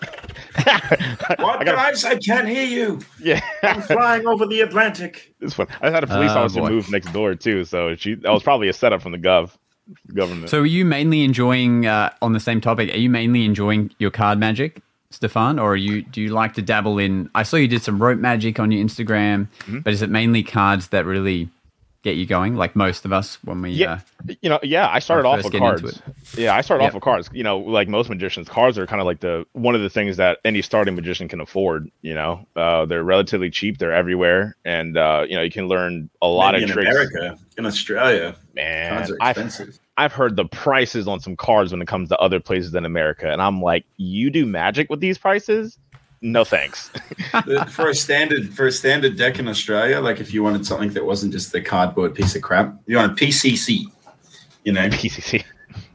[1.39, 2.05] what I got?
[2.05, 3.01] I can't hear you.
[3.21, 3.41] yeah.
[3.63, 5.35] I'm flying over the Atlantic.
[5.41, 5.69] this one.
[5.81, 6.71] I had a police Oh, officer boy.
[6.71, 9.51] move next door too, so she that was probably a setup from the gov
[10.15, 10.51] government.
[10.51, 12.93] So, are you mainly enjoying uh, on the same topic?
[12.93, 14.81] Are you mainly enjoying your card magic,
[15.13, 17.31] Stefon, or are you do you like to dabble in?
[17.35, 19.81] I saw you did some rope magic on your Instagram, Mm-hmm.
[19.81, 21.49] but is it mainly cards that really
[22.03, 23.71] get you going, like most of us when we?
[23.71, 24.01] Yeah.
[24.29, 26.01] Uh, you know, yeah, I started off with cards.
[26.37, 26.91] Yeah, I started Yep.
[26.91, 27.31] off with cards.
[27.33, 30.17] You know, like most magicians, cards are kind of like the one of the things
[30.19, 31.91] that any starting magician can afford.
[32.03, 33.79] You know, uh, they're relatively cheap.
[33.79, 36.91] They're everywhere, and uh, you know, you can learn a lot Maybe of in tricks.
[36.91, 39.79] America, in Australia, Man, cards are I've.
[39.99, 43.29] I've heard the prices on some cards when it comes to other places in America,
[43.33, 45.77] and I'm like, you do magic with these prices?
[46.21, 46.91] No thanks.
[47.71, 51.05] For a standard for a standard deck in Australia, like if you wanted something that
[51.05, 53.85] wasn't just the cardboard piece of crap, you want a PCC.
[54.65, 55.45] You know, PCC.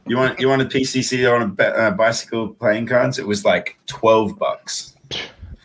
[0.06, 3.18] you want you want a PCC on a uh, bicycle playing cards.
[3.18, 4.96] It was like twelve bucks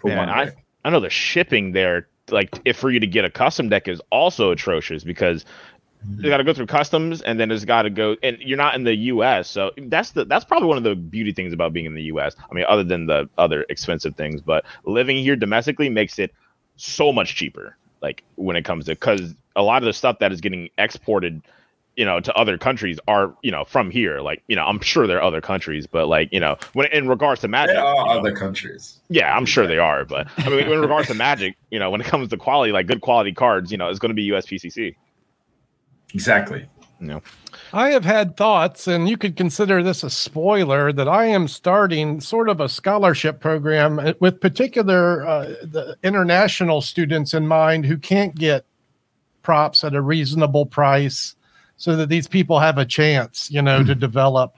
[0.02, 0.30] for Man, one.
[0.30, 0.52] I.
[0.86, 4.02] I know the shipping there, like if for you to get a custom deck is
[4.12, 5.43] also atrocious because
[6.17, 8.75] you got to go through customs and then it's got to go and you're not
[8.75, 9.49] in the US.
[9.49, 12.35] So that's the that's probably one of the beauty things about being in the US.
[12.49, 16.33] I mean other than the other expensive things, but living here domestically makes it
[16.77, 20.31] so much cheaper like when it comes to cuz a lot of the stuff that
[20.31, 21.41] is getting exported
[21.97, 25.05] you know to other countries are you know from here like you know i'm sure
[25.05, 27.97] there are other countries but like you know when in regards to magic There are
[27.97, 28.99] you know, other countries.
[29.09, 31.99] yeah, I'm sure they are, but I mean, in regards to Magic, you know, when
[31.99, 34.95] it comes to quality, like good quality cards, you know, it's going to be USPCC.
[36.13, 36.65] Exactly.
[37.00, 37.24] You know,
[37.72, 42.19] I have had thoughts, and you could consider this a spoiler, that I am starting
[42.19, 47.98] sort of a scholarship program uh, with particular uh, the international students in mind who
[47.98, 48.65] can't get
[49.43, 51.36] props at a reasonable price,
[51.78, 54.58] so that these people have a chance, you know, to develop.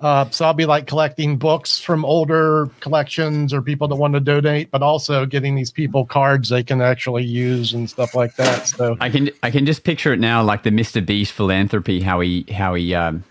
[0.00, 4.20] Uh, so I'll be like collecting books from older collections or people that want to
[4.20, 8.68] donate, but also getting these people cards they can actually use and stuff like that.
[8.68, 11.04] So I can I can just picture it now, like the Mr.
[11.04, 13.24] Beast philanthropy, how he how he um,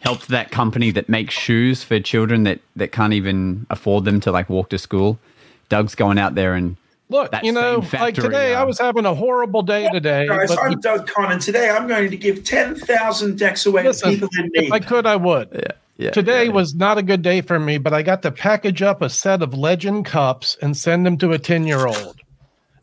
[0.00, 4.32] helped that company that makes shoes for children that that can't even afford them to
[4.32, 5.20] like walk to school.
[5.68, 6.76] Doug's going out there and
[7.08, 10.26] Look, That you know, like factory, today, I uh, was having a horrible day today.
[10.26, 14.10] Guys, but I'm Doug Conn, and today I'm going to give 10,000 decks away Listen,
[14.10, 15.48] to people in if I could, I would.
[15.52, 16.10] yeah, yeah.
[16.10, 16.50] Today yeah.
[16.50, 19.40] was not a good day for me, but I got to package up a set
[19.40, 22.20] of legend cups and send them to a 10 year old.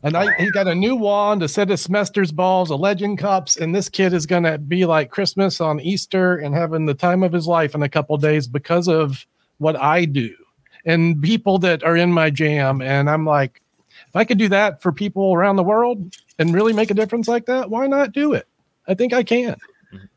[0.02, 3.56] And I, he got a new wand, a set of Smester's balls, a legend cups,
[3.56, 7.22] and this kid is going to be like Christmas on Easter and having the time
[7.22, 9.26] of his life in a couple days because of
[9.58, 10.34] what I do
[10.84, 12.82] and people that are in my jam.
[12.82, 13.62] And I'm like,
[14.14, 17.26] if I could do that for people around the world and really make a difference
[17.26, 18.46] like that, why not do it?
[18.86, 19.56] I think I can.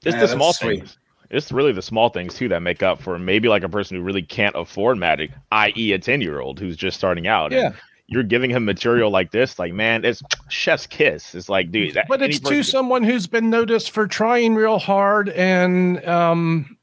[0.05, 0.79] it's Yeah, the small sweet.
[0.81, 0.97] things.
[1.31, 4.03] It's really the small things too that make up for maybe like a person who
[4.03, 7.51] really can't afford magic, i.e., a ten year old who's just starting out.
[7.51, 7.71] and Yeah.
[8.07, 11.33] you're giving him material like this, like man, it's chef's kiss.
[11.35, 14.77] It's like, dude, that, but it's to person- someone who's been noticed for trying real
[14.79, 16.76] hard and um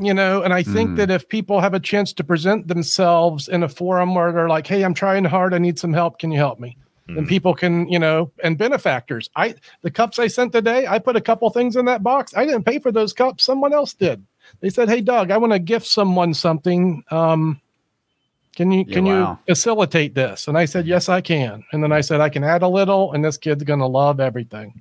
[0.00, 0.96] you know and i think Mm.
[0.96, 4.66] that if people have a chance to present themselves in a forum where they're like
[4.66, 6.76] hey i'm trying hard i need some help can you help me
[7.08, 7.28] and Mhm.
[7.28, 11.20] people can you know and benefactors i the cups i sent today i put a
[11.20, 14.24] couple things in that box i didn't pay for those cups someone else did
[14.60, 17.60] they said hey doug i want to gift someone something um
[18.56, 19.30] can you Yeah, can wow.
[19.46, 22.44] you facilitate this and i said yes i can and then i said i can
[22.44, 24.80] add a little and this kid's going to love everything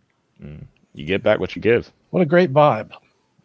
[0.93, 1.91] you get back what you give.
[2.11, 2.91] what a great vibe.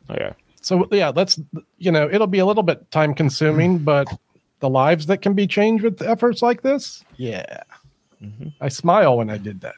[0.08, 0.32] Oh yeah.
[0.64, 1.38] So yeah, let's
[1.78, 4.08] you know, it'll be a little bit time consuming, but
[4.60, 7.62] the lives that can be changed with efforts like this, yeah.
[8.60, 9.74] I smile when I did that.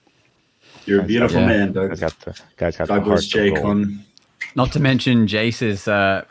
[0.85, 1.47] You're a beautiful Yeah.
[1.49, 1.89] man, Doug.
[1.91, 3.51] Guys got the guys got the heart Douglas of J.
[3.51, 3.89] gold.
[4.55, 6.25] Not to mention Jace's uh,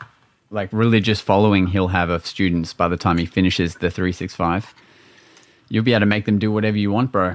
[0.50, 4.74] like religious following he'll have of students by the time he finishes the 365.
[5.68, 7.34] You'll be able to make them do whatever you want, bro.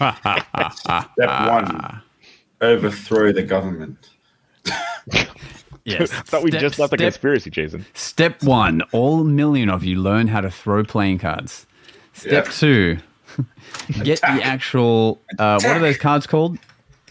[0.00, 2.00] Step one
[2.62, 4.08] overthrow the government.
[5.84, 6.12] Yes.
[6.12, 7.86] I thought we Step- just left the step, conspiracy, Jason.
[7.94, 11.66] Step one: all million of you learn how to throw playing cards.
[12.12, 12.52] Step Yeah.
[12.52, 12.98] two:
[14.02, 15.20] get the actual.
[15.38, 16.58] Uh, what are those cards called?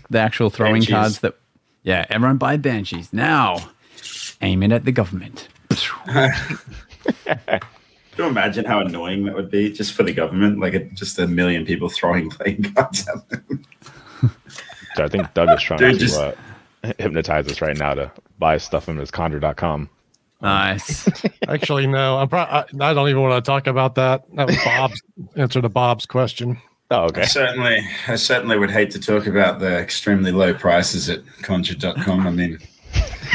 [0.09, 0.93] The actual throwing Banshees.
[0.93, 1.35] cards that.
[1.83, 3.57] Yeah, everyone buy banshees now.
[4.41, 5.47] Aim it at the government.
[6.05, 7.61] Can
[8.17, 10.59] you imagine how annoying that would be just for the government?
[10.59, 13.63] Like it, just a million people throwing playing cards at them.
[14.95, 16.33] So I think Doug is trying Dude, to just- uh,
[16.97, 19.89] hypnotize us right now to buy stuff from his conjure.com.
[20.41, 21.09] Nice.
[21.47, 24.23] Actually, no, I'm pro- I, I don't even want to talk about that.
[24.35, 25.01] That was Bob's
[25.35, 26.61] answer to Bob's question.
[26.91, 27.25] Oh, I okay.
[27.25, 32.25] certainly, I certainly would hate to talk about the extremely low prices at conjure.com.
[32.25, 32.57] I mean,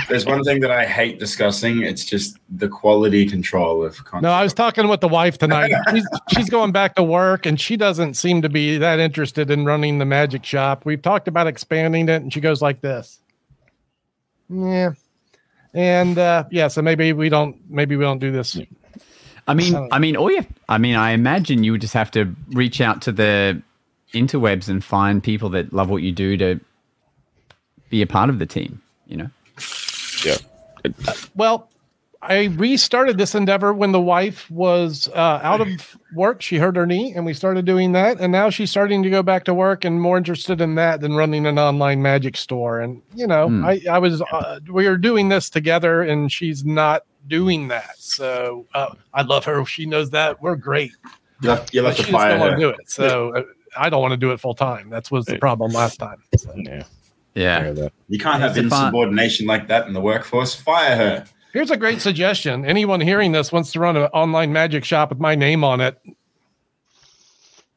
[0.08, 1.82] there's one thing that I hate discussing.
[1.82, 4.26] It's just the quality control of conjure.
[4.26, 5.72] No, I was talking with the wife tonight.
[5.92, 9.64] She's she's going back to work and she doesn't seem to be that interested in
[9.64, 10.84] running the magic shop.
[10.84, 13.20] We've talked about expanding it and she goes like this.
[14.48, 14.92] Yeah.
[15.72, 18.58] And uh yeah, so maybe we don't maybe we don't do this.
[19.46, 20.46] I mean, I mean, all you.
[20.68, 23.60] I mean, I imagine you would just have to reach out to the
[24.14, 26.60] interwebs and find people that love what you do to
[27.90, 28.80] be a part of the team.
[29.06, 29.30] You know.
[30.24, 30.36] Yeah.
[31.34, 31.68] Well,
[32.26, 35.68] I restarted this endeavor when the wife was uh, out of
[36.14, 36.40] work.
[36.42, 38.18] She hurt her knee, and we started doing that.
[38.20, 41.14] And now she's starting to go back to work and more interested in that than
[41.14, 42.80] running an online magic store.
[42.80, 43.64] And you know, Hmm.
[43.64, 47.96] I, I was uh, we are doing this together, and she's not doing that.
[47.98, 49.64] So uh, I love her.
[49.66, 50.92] She knows that we're great.
[51.42, 52.56] You'll have, you'll have she to just fire don't want her.
[52.58, 52.90] to do it.
[52.90, 53.42] So uh,
[53.76, 54.88] I don't want to do it full time.
[54.90, 56.22] That was the problem last time.
[56.36, 56.52] So.
[56.56, 56.84] Yeah.
[57.34, 57.88] Yeah.
[58.08, 60.54] You can't have It's a fun- insubordination like that in the workforce.
[60.54, 61.24] Fire her.
[61.54, 62.64] Here's a great suggestion.
[62.66, 65.96] Anyone hearing this wants to run an online magic shop with my name on it.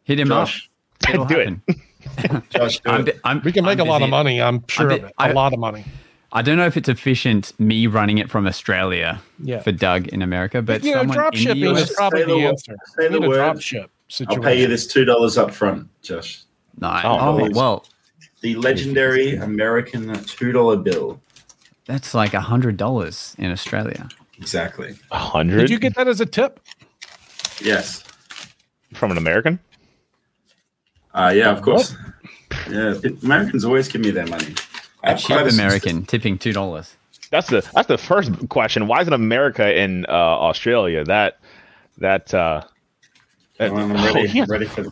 [0.04, 0.68] Hit him Josh,
[1.04, 1.10] up.
[1.14, 2.50] It'll Do it.
[2.50, 3.20] Josh, do I'm, it.
[3.24, 4.42] I'm, We can make I'm a lot of money.
[4.42, 5.14] I'm sure I'm of bu- it.
[5.20, 5.86] I- A lot of money.
[6.34, 9.60] I don't know if it's efficient me running it from Australia Yeah.
[9.62, 12.26] for Doug in America, but you know, drop in the shipping US is probably Say
[12.26, 12.76] the the answer.
[12.98, 13.36] say the word.
[13.36, 13.92] drop ship
[14.28, 16.42] I'll pay you this two dollars up front, Josh.
[16.80, 17.06] Nice.
[17.06, 17.86] Oh, Oh, well,
[18.42, 21.22] The legendary American two dollar bill.
[21.88, 24.08] That's like a hundred dollars in Australia.
[24.38, 24.96] Exactly.
[25.12, 26.60] A hundred Did you get that as a tip?
[27.62, 28.04] Yes.
[28.94, 29.60] from an American?
[31.14, 31.96] Uh, yeah, of course.
[32.70, 34.54] Yeah, Americans always give me their money.
[35.04, 36.96] I have Cheap quite a- American tipping two dollars.
[37.32, 38.88] That's the that's the first question.
[38.88, 41.04] Why isn't America in uh, Australia?
[41.04, 41.40] That
[41.98, 42.64] that uh,
[43.58, 44.86] that, I'm oh, ready, yeah, ready for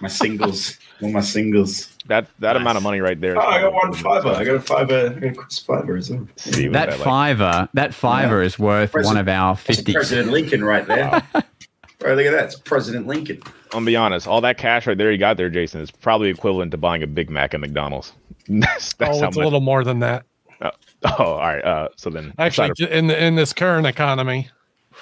[0.00, 0.78] my singles.
[1.02, 1.93] All my singles.
[2.06, 2.60] That that Nice.
[2.60, 3.36] amount of money right there.
[3.36, 4.28] Oh, I got one fiver.
[4.28, 5.14] I got a fiver.
[5.16, 6.26] I got a Chris fiver as well.
[6.36, 9.92] See, That like- fiver, that fiver is worth one of our fifty.
[9.92, 11.10] President Lincoln right there.
[11.32, 11.44] Right,
[12.16, 12.44] look at that.
[12.44, 13.40] It's President Lincoln.
[13.46, 14.26] I'm gonna be honest.
[14.28, 17.06] All that cash right there you got there, Jason, is probably equivalent to buying a
[17.06, 18.12] Big Mac at McDonald's.
[18.48, 20.24] that's that's oh, how it's a little more than that.
[21.06, 21.62] Oh, all right.
[21.62, 24.48] Uh, so then, Actually, in the, in this current economy,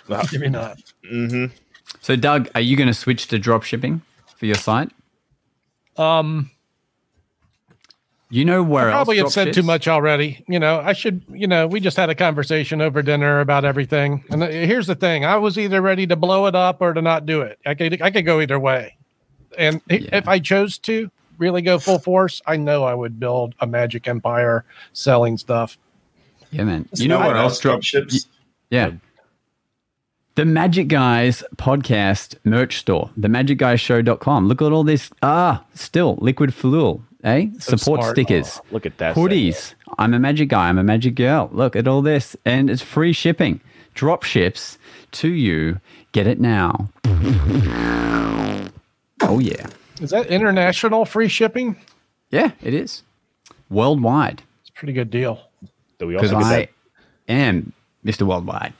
[0.08, 0.76] Uh, maybe not.
[1.08, 1.46] hmm
[2.00, 4.02] So, Doug, are you going to switch to drop shipping
[4.36, 4.90] for your site?
[5.96, 6.50] Um,
[8.32, 8.94] You know where else?
[8.94, 10.42] probably have drop said too much already.
[10.48, 11.22] You know, I should.
[11.28, 14.24] You know, we just had a conversation over dinner about everything.
[14.30, 17.26] And here's the thing: I was either ready to blow it up or to not
[17.26, 17.58] do it.
[17.66, 18.96] I could I could go either way.
[19.58, 19.98] And Yeah.
[20.12, 24.08] if I chose to really go full force, I know I would build a magic
[24.08, 24.64] empire
[24.94, 25.76] selling stuff.
[26.50, 26.88] Yeah, man.
[26.94, 27.82] You know what where one else drop?
[27.82, 28.28] ships?
[28.70, 28.92] Yeah.
[30.36, 34.48] The Magic Guys podcast merch store, themagicguyshow.com.
[34.48, 35.10] Look at all this.
[35.22, 37.46] Ah, still liquid fuel, eh?
[37.58, 38.16] Support smart.
[38.16, 39.14] stickers, Look at that.
[39.16, 39.74] hoodies.
[39.98, 40.68] I'm a magic guy.
[40.68, 41.48] I'm a magic girl.
[41.52, 42.36] Look at all this.
[42.44, 43.60] And it's free shipping.
[43.94, 44.78] Drop ships
[45.12, 45.80] to you.
[46.12, 46.88] Get it now.
[49.24, 49.66] Oh, yeah.
[50.00, 51.76] Is that international free shipping?
[52.30, 53.04] Yeah, it is.
[53.70, 54.42] Worldwide.
[54.62, 55.40] It's a pretty good deal.
[55.98, 56.68] Do we Because also get I that?
[57.32, 57.72] am
[58.04, 58.22] Mr.
[58.26, 58.72] Worldwide.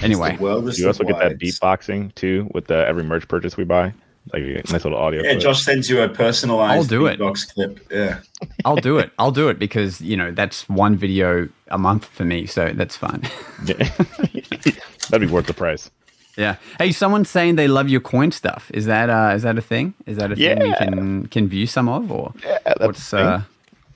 [0.00, 0.36] Anyway.
[0.36, 3.56] The world is you also the get that beatboxing too with the every merch purchase
[3.56, 3.92] we buy?
[4.32, 5.22] Like a nice little audio.
[5.22, 5.42] Yeah, clip.
[5.42, 7.18] Josh sends you a personalized I'll do it.
[7.18, 7.80] beatbox clip.
[7.90, 8.20] Yeah.
[8.64, 9.10] I'll do it.
[9.18, 12.96] I'll do it because you know that's one video a month for me, so that's
[12.96, 13.22] fine.
[13.64, 13.74] Yeah.
[15.10, 15.90] That'd be worth the price.
[16.36, 16.56] yeah.
[16.78, 18.70] Hey, someone's saying they love your coin stuff.
[18.72, 19.94] Is that uh is that a thing?
[20.06, 20.74] Is that a thing we Yeah.
[20.78, 22.32] can can view some of or
[22.64, 23.26] that's what's a thing.
[23.26, 23.42] uh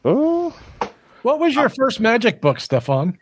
[0.05, 0.55] Oh,
[1.23, 3.17] What was your first magic book, Stefon?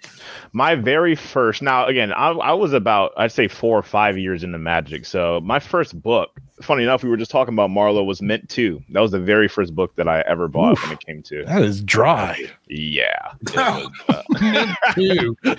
[0.53, 1.63] my very first.
[1.63, 5.07] Now, again, I, I was about I'd say four or five years into Magic.
[5.07, 8.83] So my first book, funny enough, we were just talking about Marlo was meant to.
[8.91, 11.45] That was the very first book that I ever bought when it came to.
[11.45, 12.41] That is dry.
[12.69, 15.37] Yeah, it was, uh, Ew.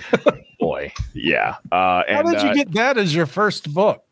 [0.60, 1.56] boy, yeah.
[1.72, 4.04] Uh, How did you uh, get that as your first book?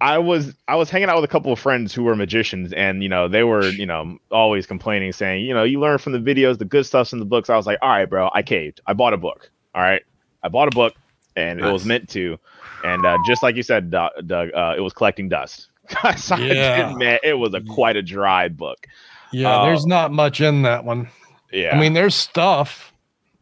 [0.00, 3.02] I was I was hanging out with a couple of friends who were magicians, and
[3.02, 6.18] you know they were you know always complaining, saying you know you learn from the
[6.18, 7.50] videos, the good stuff's in the books.
[7.50, 8.80] I was like, all right, bro, I caved.
[8.86, 9.50] I bought a book.
[9.74, 10.02] All right,
[10.42, 10.94] I bought a book,
[11.36, 12.38] and it was meant to,
[12.82, 15.68] and uh, just like you said, Doug, Doug uh, it was collecting dust.
[16.02, 16.88] I Yeah.
[16.88, 18.86] did, man, it was a quite a dry book.
[19.32, 21.08] Yeah, Uh, there's not much in that one.
[21.52, 22.92] Yeah, I mean, there's stuff,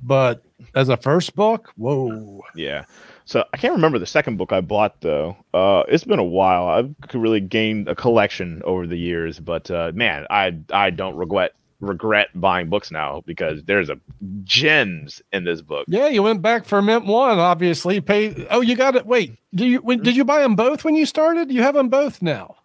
[0.03, 0.43] but
[0.75, 2.43] as a first book, whoa.
[2.55, 2.85] Yeah.
[3.27, 5.37] So I can't remember the second book I bought though.
[5.53, 6.67] Uh, it's been a while.
[6.69, 11.53] I've really gained a collection over the years, but uh, man, I I don't regret
[11.81, 13.99] regret buying books now because there's a
[14.45, 15.85] gems in this book.
[15.88, 18.01] Yeah, you went back for Mint One, obviously.
[18.01, 18.47] Pay.
[18.51, 19.07] Oh, you got it.
[19.07, 21.53] Wait, do you when, did you buy them both when you started?
[21.53, 22.57] You have them both now.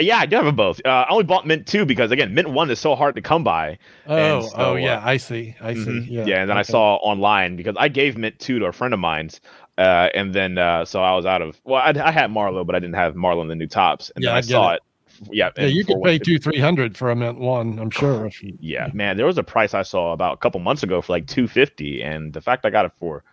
[0.00, 0.80] Yeah, I do have them both.
[0.84, 3.44] Uh, I only bought Mint two because again, Mint one is so hard to come
[3.44, 3.78] by.
[4.06, 5.54] Oh, so, oh uh, yeah, I see.
[5.60, 5.80] I see.
[5.80, 6.26] Mhm.
[6.26, 9.00] Yeah, and then I saw online because I gave Mint two to a friend of
[9.00, 9.40] mine's,
[9.78, 11.60] uh, and then uh, so I was out of.
[11.64, 14.22] Well, I, I had Marlo, but I didn't have Marlo in the new tops, and
[14.22, 14.74] Yeah, then I I, saw it.
[14.76, 14.82] it.
[15.30, 17.78] Yeah, Yeah, you could pay two, three hundred for a Mint One.
[17.78, 18.30] I'm sure.
[18.40, 21.12] You, Yeah, man, there was a price I saw about a couple months ago for
[21.12, 23.24] like two fifty, and the fact I got it for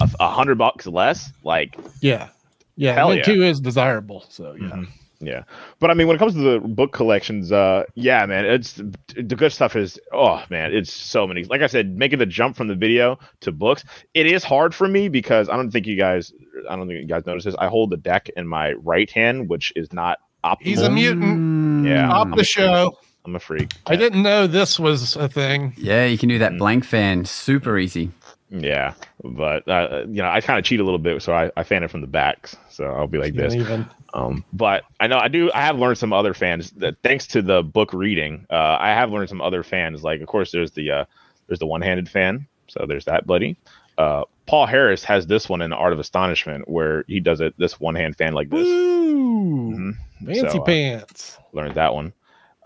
[0.00, 2.28] a, a hundred bucks less, like yeah,
[2.76, 2.94] yeah.
[2.94, 3.34] Hell Mint yeah.
[3.34, 4.24] Two is desirable.
[4.28, 4.68] So yeah.
[4.68, 4.88] Mhm.
[5.20, 5.42] yeah.
[5.80, 9.36] But I mean, when it comes to the book collections, uh, yeah, man, it's the
[9.36, 11.44] good stuff is oh man, it's so many.
[11.44, 14.88] Like I said, making the jump from the video to books, it is hard for
[14.88, 16.32] me because I don't think you guys,
[16.68, 17.56] I don't think you guys notice this.
[17.58, 20.56] I hold the deck in my right hand, which is not optimal.
[20.62, 21.86] He's a mutant.
[21.86, 22.10] Yeah.
[22.10, 22.98] Off the show.
[23.24, 23.74] I'm a freak.
[23.86, 25.74] I didn't know this was a thing.
[25.76, 26.40] Yeah, you can do Mm.
[26.40, 28.10] that blank fan super easy.
[28.50, 31.64] Yeah, but uh, you know, I kind of cheat a little bit, so I, I
[31.64, 32.48] fan it from the back.
[32.70, 33.54] So I'll be like this.
[33.54, 33.84] Even.
[34.14, 35.50] Um, but I know I do.
[35.52, 38.46] I have learned some other fans that thanks to the book reading.
[38.48, 40.02] Uh, I have learned some other fans.
[40.02, 41.04] Like, of course, there's the uh,
[41.46, 42.46] there's the one-handed fan.
[42.68, 43.58] So there's that buddy.
[43.98, 47.52] Uh, Paul Harris has this one in the Art of Astonishment where he does it
[47.58, 48.66] this one-hand fan like this.
[48.66, 49.94] Mhm.
[50.24, 51.38] Fancy So, uh, pants.
[51.52, 52.12] learned that one.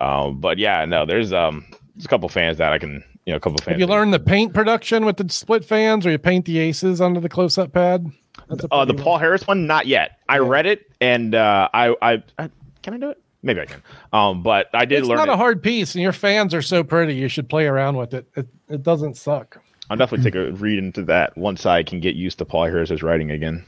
[0.00, 1.64] Um, but yeah, no, there's um
[1.96, 3.72] there's a couple fans that I can you know a couple fans.
[3.74, 7.00] Have you learned the paint production with the split fans, or you paint the aces
[7.00, 8.06] onto the close-up pad?
[8.48, 10.18] That's Uh, the pretty Paul Harris one, not yet.
[10.28, 10.48] I Yeah.
[10.48, 12.50] read it and uh, I, I I
[12.82, 13.18] can I do it?
[13.44, 13.82] Maybe I can.
[14.12, 15.18] Um, but I did It's learn.
[15.18, 15.34] It's not it.
[15.34, 17.14] a hard piece, and your fans are so pretty.
[17.14, 18.26] You should play around with it.
[18.36, 19.60] It, it doesn't suck.
[19.92, 23.02] I'll definitely take a read into that once I can get used to Paul Harris's
[23.02, 23.64] writing again.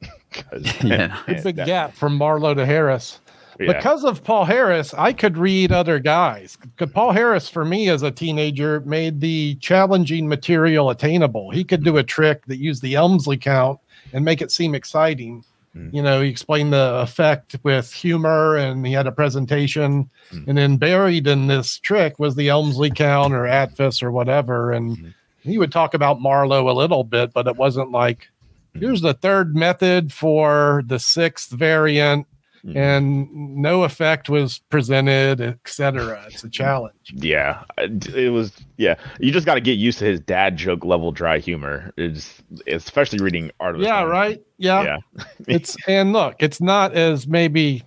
[0.82, 1.18] Yeah.
[1.26, 3.20] Big that- gap from Marlo to Harris.
[3.60, 3.72] Yeah.
[3.72, 6.58] because of Paul Harris, I could read other guys.
[6.76, 11.50] 'Cause Paul Harris, for me as a teenager, made the challenging material attainable.
[11.52, 13.78] He could do a trick that used the Elmsley count
[14.12, 15.44] and make it seem exciting.
[15.76, 15.94] Mm.
[15.94, 20.10] You know, he explained the effect with humor and he had a presentation.
[20.32, 20.48] Mm.
[20.48, 24.72] And then buried in this trick was the Elmsley count or Atfus or whatever.
[24.72, 25.14] And Mhm.
[25.44, 28.28] He would talk about Marlo a little bit, but it wasn't like,
[28.74, 28.80] Mm.
[28.80, 32.26] here's the third method for the sixth variant
[32.64, 32.76] Mhm.
[32.76, 33.30] and
[33.62, 36.24] no effect was presented, etc.
[36.28, 37.12] It's a challenge.
[37.12, 38.52] Yeah, it was.
[38.78, 41.92] Yeah, you just got to get used to his dad joke level dry humor.
[41.98, 44.42] It's especially reading Art of the Yeah, right.
[44.58, 44.82] Yeah.
[44.82, 47.82] Yeah, It's and look, it's not as maybe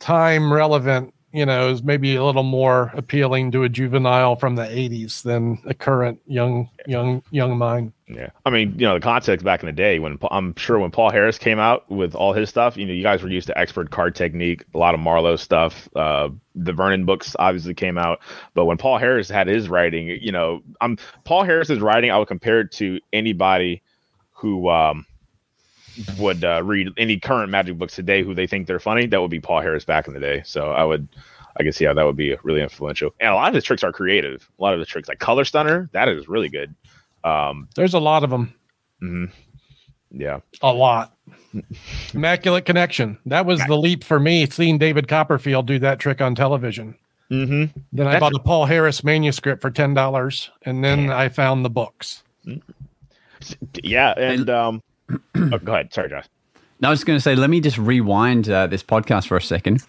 [0.00, 4.62] time relevant, you know, is maybe a little more appealing to a juvenile from the
[4.62, 7.92] 80s than a current young young young mind.
[8.06, 8.30] yeah.
[8.46, 11.10] I mean, you know, the context back in the day when I'm sure when Paul
[11.10, 13.90] Harris came out with all his stuff, you know, you guys were used to expert
[13.90, 15.88] card technique, a lot of Marlo stuff.
[15.94, 18.20] Uh, the Vernon books obviously came out,
[18.54, 22.10] but when Paul Harris had his writing, you know, I'm Paul Harris's writing.
[22.10, 23.82] I would compare it to anybody
[24.32, 25.04] who um
[26.18, 29.30] would uh, read any current magic books today who they think they're funny that would
[29.30, 31.08] be paul harris back in the day so i would
[31.58, 33.82] i can see how that would be really influential and a lot of the tricks
[33.82, 36.74] are creative a lot of the tricks like color stunner that is really good
[37.24, 38.54] um There's a lot of them.
[39.02, 39.30] mhm.
[40.12, 41.14] yeah A lot.
[42.14, 43.18] Immaculate Connection.
[43.26, 46.94] That was the leap for me, seeing David Copperfield do that trick on television.
[47.30, 47.76] mm-hmm.
[47.92, 51.64] Then I That's- bought a Paul Harris manuscript for ten dollars, and then I found
[51.64, 52.22] the books.
[53.82, 56.26] yeah and um oh, go ahead sorry josh
[56.80, 59.84] I was going to say, let me just rewind uh, this podcast for a second.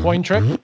[0.00, 0.60] Coin trick.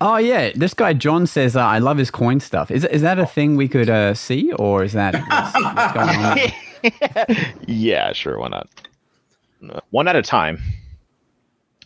[0.00, 2.70] Oh yeah, this guy John says uh, I love his coin stuff.
[2.70, 6.24] Is is that a thing we could uh, see, or is that what's, what's going
[6.24, 6.38] on?
[7.66, 8.68] yeah sure why not
[9.90, 10.60] one at a time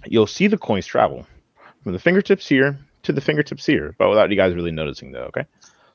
[0.06, 1.26] you'll see the coins travel
[1.82, 5.24] from the fingertips here to the fingertips here but without you guys really noticing though
[5.24, 5.44] okay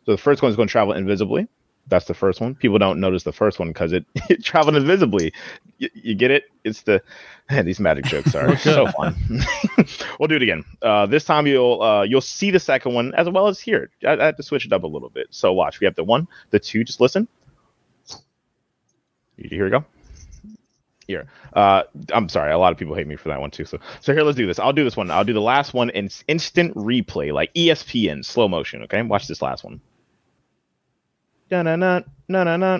[0.06, 1.48] so the first one is going to travel invisibly
[1.90, 5.34] that's the first one people don't notice the first one because it, it traveled invisibly
[5.78, 7.02] you, you get it it's the
[7.50, 9.16] man, these magic jokes are so fun
[10.20, 13.30] we'll do it again uh, this time you'll uh, you'll see the second one as
[13.30, 15.80] well as here I, I have to switch it up a little bit so watch
[15.80, 17.28] we have the one the two just listen
[19.38, 19.86] here we go
[21.10, 21.26] here.
[21.54, 21.84] Uh,
[22.14, 23.66] I'm sorry, a lot of people hate me for that one too.
[23.66, 24.60] So, so here, let's do this.
[24.60, 25.12] I'll do this one.
[25.12, 28.84] I'll do the last one in instant replay, like ESPN, slow motion.
[28.84, 29.82] Okay, watch this last one.
[31.52, 32.80] Na na na na na na.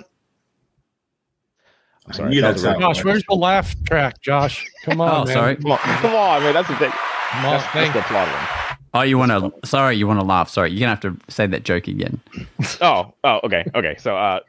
[2.06, 2.30] I'm sorry.
[2.30, 4.66] knew that that's Josh, where's the laugh track, Josh?
[4.84, 5.34] Come on, Oh, man.
[5.34, 5.56] sorry.
[5.56, 6.54] Come on, come on, man.
[6.54, 6.90] That's the thing.
[6.90, 8.46] Come on, That's, that's the applaud one.
[8.94, 9.52] Oh, you want to?
[9.68, 10.48] Sorry, you want to laugh?
[10.48, 12.20] Sorry, you're gonna have to say that joke again.
[12.80, 13.96] Oh, oh, okay, okay.
[13.98, 14.40] So, uh,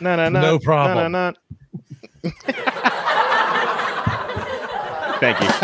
[0.00, 0.40] na na na.
[0.40, 1.12] No problem.
[1.12, 2.30] Na, na, na.
[5.20, 5.48] Thank you.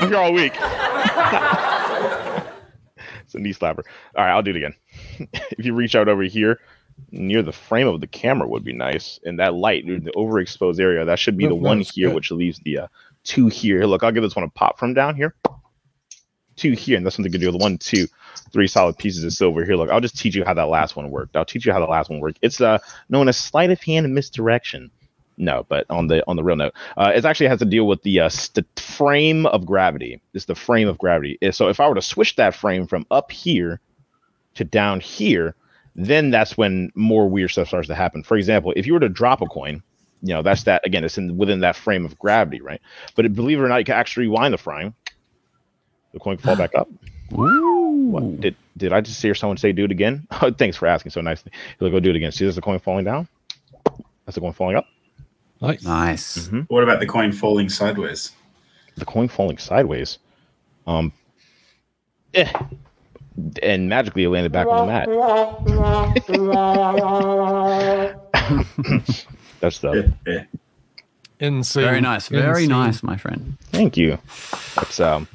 [0.00, 0.52] I'm here all week.
[3.24, 3.82] it's a knee slapper.
[4.16, 4.74] All right, I'll do it again.
[5.58, 6.60] if you reach out over here
[7.10, 9.18] near the frame of the camera would be nice.
[9.24, 12.14] And that light, dude, the overexposed area, that should be the one here, good.
[12.14, 12.86] which leaves the uh,
[13.24, 13.84] two here.
[13.84, 15.34] Look, I'll give this one a pop from down here.
[16.56, 18.06] Two here, and that's something to do with one, two,
[18.52, 19.76] three solid pieces of silver here.
[19.76, 21.36] Look, I'll just teach you how that last one worked.
[21.36, 22.40] I'll teach you how the last one worked.
[22.42, 22.78] It's uh
[23.08, 24.90] known as sleight of hand misdirection.
[25.40, 28.02] No, but on the on the real note, uh, it actually has to deal with
[28.02, 30.20] the uh, st- frame of gravity.
[30.34, 31.38] It's the frame of gravity.
[31.40, 33.80] Uh, So if I were to switch that frame from up here
[34.56, 35.54] to down here,
[35.98, 38.22] then that's when more weird stuff starts to happen.
[38.22, 39.82] For example, if you were to drop a coin,
[40.22, 41.04] you know that's that again.
[41.04, 42.80] It's in within that frame of gravity, right?
[43.16, 44.94] But believe it or not, you can actually rewind the frame.
[46.12, 46.88] The coin can fall back up.
[47.98, 50.26] What, did did I just hear someone say do it again?
[50.40, 51.52] Oh, thanks for asking so nicely.
[51.78, 52.32] He'll go do it again.
[52.32, 53.28] See, there's the coin falling down.
[54.24, 54.86] That's the coin falling up.
[55.60, 55.82] Nice.
[55.84, 56.38] Nice.
[56.38, 56.60] Mm-hmm.
[56.68, 58.32] What about the coin falling sideways?
[58.96, 60.18] The coin falling sideways.
[60.86, 61.12] Um.
[62.32, 62.50] eh.
[63.62, 65.08] And magically it landed back on the mat.
[69.60, 70.44] That's the Yeah, yeah.
[71.40, 71.84] Insane.
[71.84, 72.28] Very nice.
[72.28, 72.68] Very Insane.
[72.68, 73.56] nice, my friend.
[73.66, 74.18] Thank you.
[74.74, 75.28] That's um,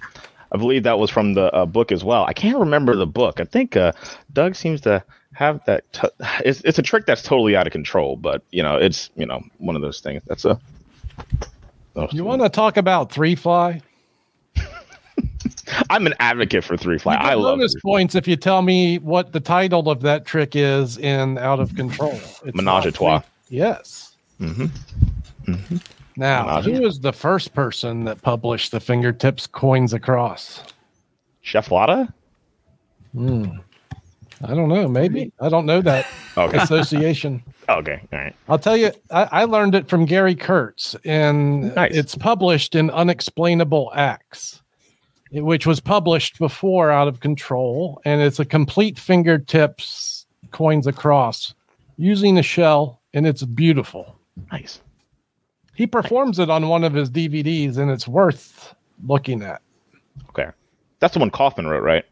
[0.52, 2.26] I believe that was from the uh, book as well.
[2.26, 3.40] I can't remember the book.
[3.40, 3.94] I think uh,
[4.34, 5.02] Doug seems to
[5.34, 5.92] have that.
[5.94, 6.10] T-
[6.44, 9.42] it's it's a trick that's totally out of control, but you know, it's you know
[9.60, 10.22] one of those things.
[10.28, 10.60] That's a.
[11.96, 13.82] oh, You want to talk about three fly?
[15.90, 17.16] I'm an advocate for three fly.
[17.16, 20.98] I love bonus points if you tell me what the title of that trick is
[20.98, 22.14] in Out of Control.
[22.46, 23.22] It's Menage a trois.
[23.50, 24.16] Yes.
[24.40, 24.70] Mhm.
[26.16, 30.62] Now, Menage who was the first person that published the fingertips coins across?
[31.42, 32.14] Chef Lotta.
[33.14, 33.46] Hmm.
[34.44, 34.88] I don't know.
[34.90, 36.06] Maybe I don't know that
[36.38, 36.58] Okay.
[36.58, 37.42] association.
[37.70, 38.02] okay.
[38.12, 38.36] All right.
[38.50, 41.92] I'll tell you, I, I learned it from Gary Kurtz, and Nice.
[41.94, 44.62] it's published in Unexplainable Acts,
[45.34, 51.54] which was published before Out of Control, and it's a complete fingertips coins across
[51.98, 54.16] using a shell, and it's beautiful.
[54.52, 54.82] Nice.
[55.76, 58.76] He performs it on one of his DVDs, and it's worth
[59.08, 59.62] looking at.
[60.30, 60.50] Okay.
[61.00, 62.06] That's the one Kaufman wrote, right?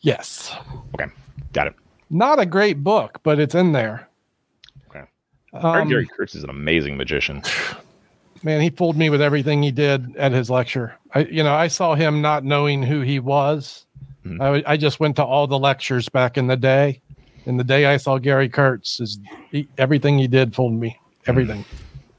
[0.00, 0.56] Yes,
[0.94, 1.06] Okay.
[1.52, 1.74] Got it.
[2.10, 4.08] not a great book, but it's in there.
[4.88, 5.04] Okay.
[5.52, 7.42] Um, Gary Kurtz is an amazing magician.
[8.42, 10.94] man, he fooled me with everything he did at his lecture.
[11.14, 13.86] I, you know, I saw him not knowing who he was.
[14.24, 14.40] Mhm.
[14.40, 17.00] I I I, just went to all the lectures back in the day,
[17.46, 19.18] and the day I saw Gary Kurtz, is
[19.50, 20.98] he, everything he did fooled me.
[21.26, 21.64] Everything.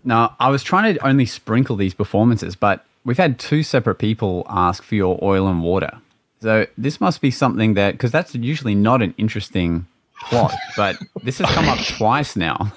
[0.03, 4.45] Now, I was trying to only sprinkle these performances, but we've had two separate people
[4.49, 5.99] ask for your oil and water.
[6.41, 9.85] So this must be something that, because that's usually not an interesting
[10.29, 12.71] plot, but this has come up twice now.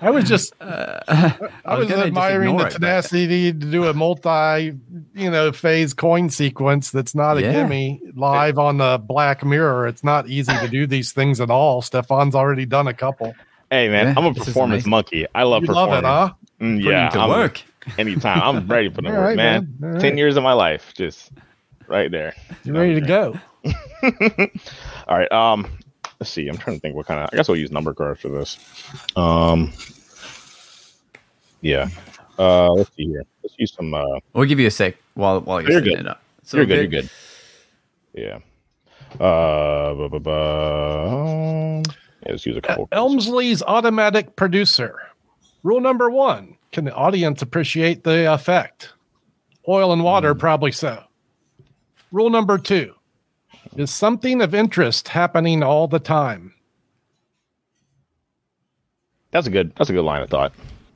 [0.00, 1.02] I was just, I
[1.64, 4.76] I was was admiring ignore the it, but- tenacity to do a multi,
[5.14, 6.90] you know, phase coin sequence.
[6.90, 7.52] That's not a Yeah.
[7.52, 9.86] gimme live on the Black Mirror.
[9.88, 11.80] It's not easy to do these things at all.
[11.82, 13.34] Stefon's already done a couple.
[13.70, 15.26] Hey man, Yeah, I'm a performance monkey.
[15.34, 16.32] I love You love it, huh?
[16.60, 17.60] Mm, yeah, to I'm- work.
[17.98, 18.40] anytime.
[18.42, 19.74] I'm ready for the work, right, man.
[19.78, 19.94] man.
[19.94, 20.18] All Ten right.
[20.18, 21.30] years of my life, just
[21.86, 22.34] right there.
[22.64, 23.38] You're ready to go.
[25.08, 25.30] All right.
[25.32, 25.66] Um,
[26.24, 26.48] let's see.
[26.48, 27.28] I'm trying to think what kind of.
[27.32, 28.56] I guess we'll use number cards for this.
[29.14, 29.72] Um,
[31.60, 31.88] yeah.
[32.38, 33.24] Uh, let's see here.
[33.42, 33.92] Let's use some.
[33.92, 34.02] Uh,
[34.32, 36.06] We'll give you a sec while while you're, You're setting good.
[36.06, 36.22] it up.
[36.42, 36.90] So you're good.
[36.92, 37.10] You're good.
[38.14, 38.38] Yeah.
[39.24, 40.30] Uh, bu- bu- bu-
[42.24, 42.88] yeah, let's use a couple.
[42.90, 44.98] Elmsley's automatic producer.
[45.62, 48.94] Rule number one Can the audience appreciate the effect?
[49.68, 51.04] Oil and water, probably so.
[52.12, 52.94] Rule number two
[53.76, 56.54] Is something of interest happening all the time?
[59.30, 59.74] That's a good.
[59.76, 60.52] That's a good line of thought.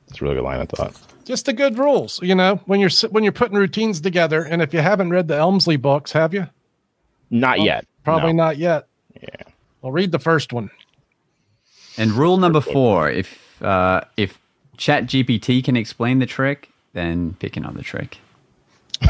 [0.07, 0.95] That's a really good line of thought.
[1.25, 4.43] Just the good rules, you know, when you're when you're putting routines together.
[4.43, 6.47] And if you haven't read the Elmsley books, have you?
[7.29, 7.85] Not Oh, yet.
[8.03, 8.43] Probably No.
[8.45, 8.87] not yet.
[9.21, 9.43] Yeah.
[9.81, 10.71] Well, read the first one.
[11.97, 14.39] And rule number four: if uh, if
[14.77, 18.17] Chat GPT can explain the trick, then pick another trick.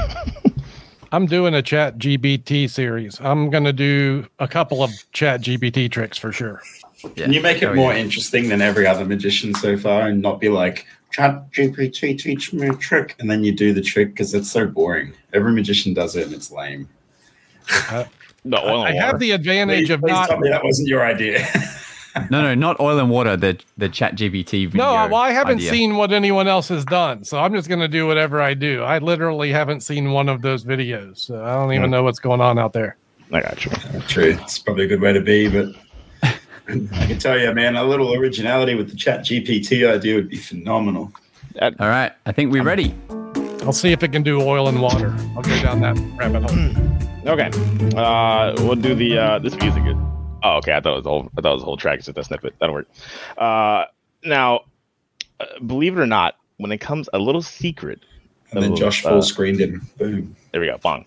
[1.11, 3.19] I'm doing a Chat GPT series.
[3.21, 6.61] I'm going to do a couple of Chat GPT tricks for sure.
[7.15, 7.25] Yeah.
[7.25, 7.99] Can you make it Oh, more yeah.
[7.99, 12.67] interesting than every other magician so far and not be like, Chat GPT, teach me
[12.67, 13.15] a trick.
[13.19, 15.13] And then you do the trick because it's so boring.
[15.33, 16.87] Every magician does it and it's lame.
[17.89, 18.05] Uh,
[18.45, 20.29] the oil I and have the advantage Please, of please not.
[20.29, 21.47] tell me that wasn't your idea.
[22.31, 23.37] No, no, not oil and water.
[23.37, 24.83] The the Chat GPT video.
[24.83, 25.69] No, well, I haven't idea.
[25.69, 28.83] seen what anyone else has done, so I'm just going to do whatever I do.
[28.83, 31.91] I literally haven't seen one of those videos, so I don't even Hmm.
[31.91, 32.97] know what's going on out there.
[33.31, 33.71] I got you.
[34.07, 34.37] True.
[34.41, 35.75] It's probably a good way to be, but
[36.23, 40.37] I can tell you, man, a little originality with the Chat GPT idea would be
[40.37, 41.11] phenomenal.
[41.61, 42.93] All right, I think we're ready.
[43.63, 45.13] I'll see if it can do oil and water.
[45.35, 47.33] I'll go down that rabbit hole.
[47.33, 47.51] Okay.
[47.95, 49.83] Uh, we'll do the uh, this music.
[49.85, 49.95] Is,
[50.43, 50.73] oh, okay.
[50.73, 51.29] I thought it was the whole.
[51.37, 51.97] I thought it was the whole track.
[51.97, 52.55] It's just a snippet.
[52.59, 52.87] That'll work.
[53.37, 53.85] Uh,
[54.23, 54.61] now,
[55.39, 57.99] uh, believe it or not, when it comes a little secret.
[58.51, 59.87] And then a Josh little, full uh, screened him.
[59.97, 60.35] Boom.
[60.51, 60.77] There we go.
[60.77, 61.05] Bong.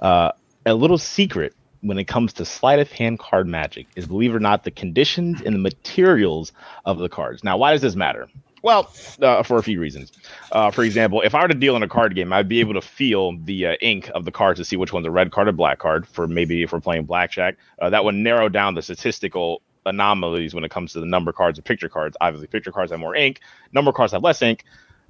[0.00, 0.30] Uh,
[0.66, 4.36] a little secret when it comes to sleight of hand card magic is, believe it
[4.36, 6.52] or not, the conditions and the materials
[6.86, 7.44] of the cards.
[7.44, 8.28] Now, why does this matter?
[8.64, 8.90] Well,
[9.20, 10.10] uh, for a few reasons.
[10.50, 12.72] Uh, for example, if I were to deal in a card game, I'd be able
[12.72, 15.48] to feel the uh, ink of the card to see which one's a red card
[15.48, 16.08] or black card.
[16.08, 20.64] For maybe if we're playing blackjack, uh, that would narrow down the statistical anomalies when
[20.64, 22.16] it comes to the number cards and picture cards.
[22.22, 23.40] Obviously, picture cards have more ink,
[23.74, 24.64] number cards have less ink,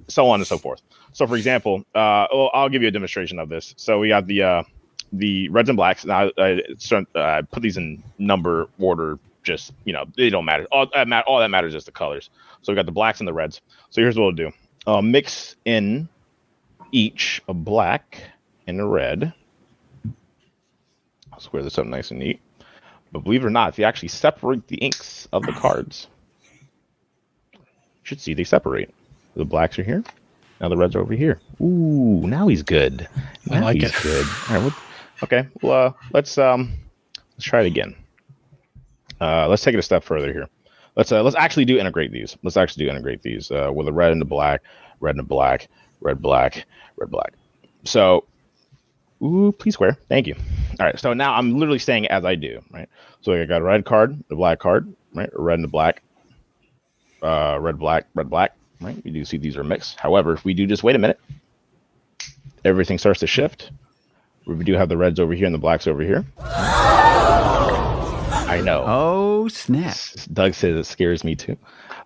[0.09, 0.81] so on and so forth.
[1.13, 3.73] So, for example, uh, well, I'll give you a demonstration of this.
[3.77, 4.63] So we got the uh,
[5.13, 6.03] the reds and blacks.
[6.03, 6.61] Now I
[7.15, 9.17] uh, put these in number order.
[9.43, 10.67] Just you know, they don't matter.
[10.73, 10.87] All
[11.25, 12.29] all that matters is the colors.
[12.65, 13.61] So we got the blacks and the reds.
[13.91, 14.51] So here's what we'll do:
[14.87, 16.09] uh, mix in
[16.91, 18.23] each a black
[18.65, 19.31] and a red.
[21.31, 22.39] I'll square this up nice and neat.
[23.11, 26.07] But believe it or not, if you actually separate the inks of the cards,
[27.53, 27.59] you
[28.01, 28.91] should see they separate.
[29.35, 30.03] The blacks are here.
[30.59, 31.39] Now the reds are over here.
[31.61, 33.07] Ooh, now he's good.
[33.51, 34.01] I like he's it.
[34.01, 34.25] good.
[34.49, 34.73] All right, what-
[35.23, 35.47] okay.
[35.61, 36.73] Well, uh, let's um,
[37.35, 37.95] let's try it again.
[39.21, 40.49] Uh, let's take it a step further here.
[40.95, 42.37] Let's uh, let's actually do integrate these.
[42.43, 44.61] Let's actually do integrate these uh, with a red and a black,
[44.99, 45.67] red and a black,
[45.99, 46.65] red black,
[46.97, 47.33] red black.
[47.83, 48.25] So,
[49.21, 49.97] ooh, please square.
[50.07, 50.35] Thank you.
[50.79, 50.99] All right.
[50.99, 52.61] So now I'm literally saying as I do.
[52.71, 52.89] Right.
[53.21, 56.01] So I got a red card, a black card, right, a red and a black,
[57.21, 58.55] uh, red, black, red, black.
[58.79, 58.97] Right.
[59.03, 59.99] You do see these are mixed.
[59.99, 61.19] However, if we do just wait a minute,
[62.63, 63.71] everything starts to shift.
[64.45, 66.23] We do have the reds over here and the blacks over here.
[68.55, 68.83] I know.
[68.87, 69.97] Oh snap!
[70.31, 71.57] Doug says it scares me too.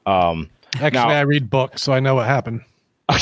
[0.08, 2.62] Um, Actually, Now- I read books, so I know what happened.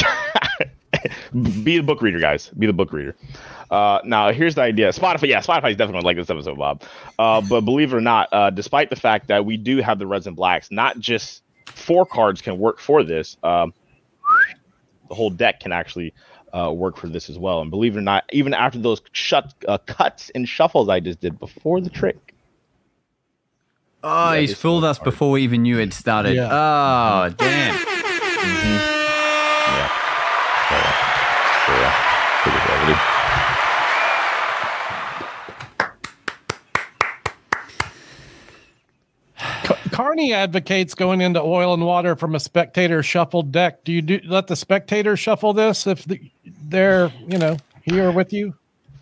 [1.34, 2.48] be the book reader, guys.
[2.58, 3.16] Be the book reader.
[3.70, 4.90] Uh, now, here's the idea.
[4.90, 6.84] Spotify, yeah, Spotify is definitely gonna like this episode, Bob.
[7.20, 10.08] Uh, but believe it or not, uh, despite the fact that we do have the
[10.08, 13.36] reds and blacks, not just four cards can work for this.
[13.44, 13.74] Um,
[15.10, 16.14] the whole deck can actually
[16.54, 17.60] uh, work for this as well.
[17.60, 21.20] And believe it or not, even after those shut uh, cuts and shuffles I just
[21.20, 22.34] did before the trick,
[24.04, 25.06] Oh, Yeah, he's this fooled us hard.
[25.06, 26.36] before we even knew it started.
[26.36, 26.50] Yeah.
[26.52, 27.74] Oh damn!
[27.74, 27.78] yeah,
[31.66, 31.94] so, yeah,
[32.44, 32.60] pretty
[39.92, 43.84] Carney advocates going into oil and water from a spectator shuffled deck.
[43.84, 46.20] Do you do let the spectator shuffle this if the,
[46.68, 48.54] they're you know here with you?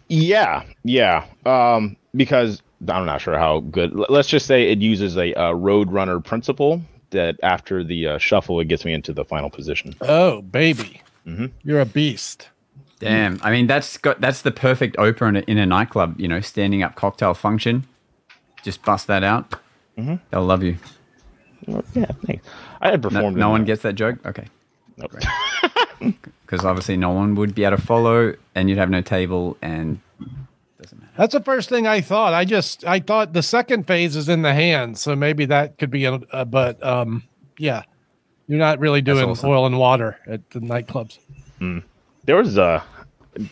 [0.07, 1.25] Yeah, yeah.
[1.45, 3.93] Um, because I'm not sure how good.
[4.09, 8.59] Let's just say it uses a uh, road runner principle that after the uh, shuffle,
[8.59, 9.93] it gets me into the final position.
[10.01, 11.51] Oh baby, Mhm.
[11.63, 12.49] you're a beast.
[12.99, 13.39] Damn!
[13.43, 16.19] I mean, that's got that's the perfect opener in a, in a nightclub.
[16.19, 17.85] You know, standing up cocktail function.
[18.63, 19.51] Just bust that out.
[19.97, 20.15] Mm-hmm.
[20.31, 20.77] They'll love you.
[21.67, 22.45] Yeah, thanks.
[22.81, 23.37] I had No, performed.
[23.37, 24.19] no in, one gets that joke.
[24.25, 24.45] Okay,
[24.97, 25.13] nope.
[26.45, 29.99] because obviously no one would be able to follow, and you'd have no table, and
[30.85, 31.13] doesn't matter.
[31.17, 32.33] That's the first thing I thought.
[32.33, 35.89] I just I thought the second phase is in the hands, so maybe that could
[35.91, 37.23] be a, a but um
[37.57, 37.83] yeah.
[38.47, 39.49] You're not really doing awesome.
[39.49, 41.17] oil and water at the nightclubs.
[42.25, 42.83] There was uh,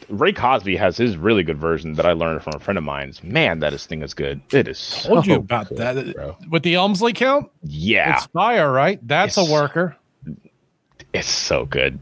[0.07, 3.23] Ray Kosby has his really good version that I learned from a friend of mine's.
[3.23, 4.39] Man, that is thing is good.
[4.51, 5.01] It is.
[5.03, 6.15] Told you so about good, that.
[6.15, 6.38] bro.
[6.49, 7.49] With the Elmsley count?
[7.63, 8.99] Yeah, It's fire, right?
[9.07, 9.49] That's Yes.
[9.49, 9.95] a worker.
[11.11, 11.97] it's so good.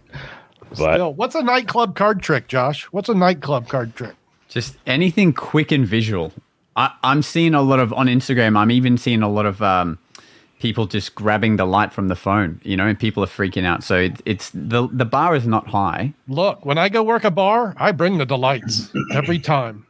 [0.70, 2.84] But Still, what's a nightclub card trick, Josh?
[2.92, 4.16] What's a nightclub card trick?
[4.52, 6.34] Just anything quick and visual.
[6.76, 8.58] I, I'm seeing a lot of on Instagram.
[8.58, 9.98] I'm even seeing a lot of um,
[10.60, 12.60] people just grabbing the light from the phone.
[12.64, 13.82] You know, and people are freaking out.
[13.84, 16.14] So it, it's the the bar is not high.
[16.28, 19.86] Look, when I go work a bar, I bring the delights every time.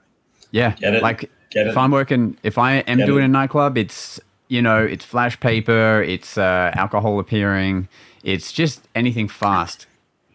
[0.51, 1.01] Yeah, Get it?
[1.01, 1.79] like Get if it?
[1.79, 3.25] I'm working, if I am Get doing it?
[3.25, 7.87] a nightclub, it's you know, it's flash paper, it's uh, alcohol appearing,
[8.23, 9.87] it's just anything fast,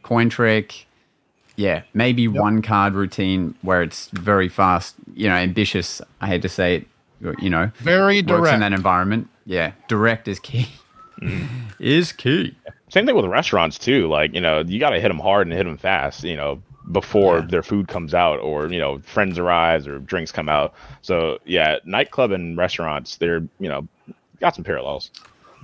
[0.03, 0.86] coin trick.
[1.57, 6.03] Yeah, maybe one card routine where it's very fast, you know, ambitious.
[6.21, 6.87] I hate to say it,
[7.41, 9.29] you know, Very works in that environment.
[9.47, 10.69] Yeah, direct is key.
[11.23, 11.47] Mm.
[11.79, 12.55] is key.
[12.91, 14.07] Same thing with restaurants too.
[14.07, 16.23] Like you know, you got to hit them hard and hit them fast.
[16.25, 17.47] You know, before Yeah.
[17.49, 20.75] their food comes out, or you know, friends arrives or drinks come out.
[21.01, 23.89] So yeah, nightclub and restaurants, they're you know,
[24.41, 25.11] got some parallels.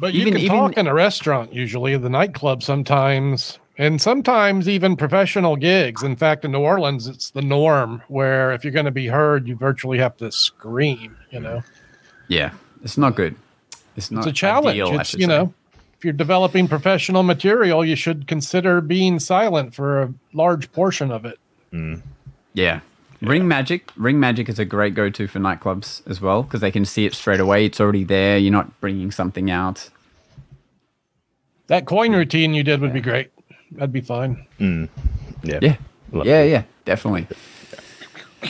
[0.00, 4.68] But you Even- can even- talk in a restaurant usually, the nightclub sometimes, and sometimes
[4.68, 6.02] even professional gigs.
[6.02, 9.48] In fact, in New Orleans, it's the norm where if you're going to be heard,
[9.48, 11.16] you virtually have to scream.
[11.30, 11.62] You know,
[12.28, 12.52] Yeah,
[12.84, 13.34] it's not good.
[13.96, 14.80] It's not it's a challenge.
[14.80, 15.26] ideal, it's you say.
[15.26, 15.54] know,
[15.96, 21.24] if you're developing professional material, you should consider being silent for a large portion of
[21.24, 21.38] it.
[21.72, 22.02] Mm.
[22.54, 22.80] Yeah.
[23.20, 23.90] Ring magic.
[23.96, 27.14] Ring magic is a great go-to for nightclubs as well because they can see it
[27.14, 27.64] straight away.
[27.66, 28.36] It's already there.
[28.36, 29.88] You're not bringing something out.
[31.68, 33.30] That coin routine you did would be great.
[33.72, 34.46] That'd be fine.
[35.42, 35.76] Yeah, Yeah.
[36.12, 37.26] Love Yeah, yeah, definitely.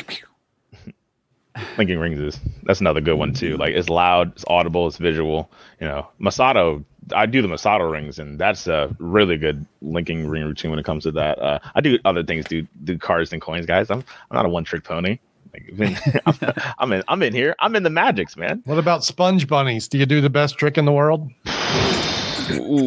[1.78, 3.56] Linking rings is that's another good one too.
[3.56, 5.50] Like it's loud, it's audible, it's visual.
[5.80, 6.84] You know, Masato.
[7.14, 10.84] I do the Masato rings, and that's a really good linking ring routine when it
[10.84, 11.38] comes to that.
[11.38, 13.90] Uh, I do other things, do do cards and coins, guys.
[13.90, 13.98] I'm
[14.30, 15.18] I'm not a one trick pony.
[15.52, 16.34] Like, I'm,
[16.78, 17.54] I'm in I'm in here.
[17.58, 18.62] I'm in the magics, man.
[18.64, 19.88] What about sponge bunnies?
[19.88, 21.30] Do you do the best trick in the world?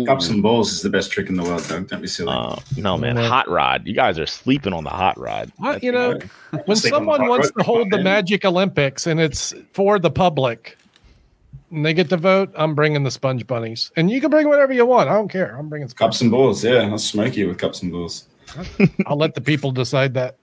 [0.06, 1.88] Cups and balls is the best trick in the world, Doug.
[1.88, 2.32] Don't be silly.
[2.32, 3.28] Uh, no man, Yeah.
[3.28, 3.86] hot rod.
[3.88, 5.52] You guys are sleeping on the hot rod.
[5.58, 6.20] What, you know,
[6.66, 8.02] when Sleep on someone wants rod, to hold the.
[8.04, 10.78] Magic Olympics and it's for the public,
[11.72, 14.74] and they get to vote, I'm bringing the sponge bunnies, and you can bring whatever
[14.74, 15.10] you want.
[15.10, 15.56] I don't care.
[15.58, 15.88] I'm bringing.
[15.90, 16.82] Cups and balls, yeah.
[16.90, 18.26] I'll smoke you with cups and balls.
[19.08, 20.38] I'll let the people decide that.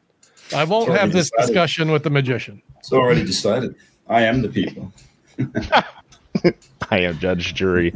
[0.54, 1.46] I won't have this decided.
[1.46, 2.60] discussion with the magician.
[2.78, 3.74] It's already decided.
[4.08, 4.92] I am the people.
[6.90, 7.94] I am judge, jury.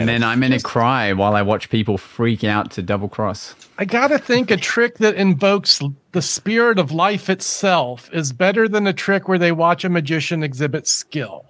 [0.00, 3.54] And then I'm gonna cry while I watch people freak out to double cross.
[3.78, 5.80] I gotta think a trick that invokes
[6.12, 10.42] the spirit of life itself is better than a trick where they watch a magician
[10.42, 11.46] exhibit skill.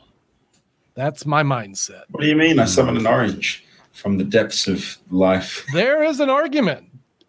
[0.95, 2.03] That's my mindset.
[2.11, 2.59] What do you mean?
[2.59, 5.65] I summon an orange from the depths of life.
[5.73, 6.85] There is an argument.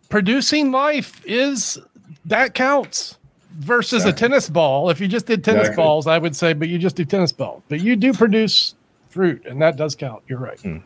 [0.09, 1.79] Producing life is
[2.25, 3.17] that counts
[3.57, 4.89] versus a tennis ball.
[4.89, 5.83] If you just did tennis Exactly.
[5.83, 7.63] balls, I would say, but you just do tennis ball.
[7.69, 8.75] But you do produce
[9.09, 10.23] fruit, and that does count.
[10.27, 10.59] You're right.
[10.59, 10.77] Hmm.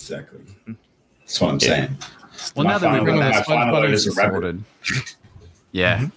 [0.00, 0.40] Exactly.
[1.20, 1.96] That's what I'm saying.
[2.56, 4.32] Well, My now that we've final- got that final SpongeBob vote is is a rabbit.
[4.32, 4.64] sorted.
[5.72, 6.08] Yeah.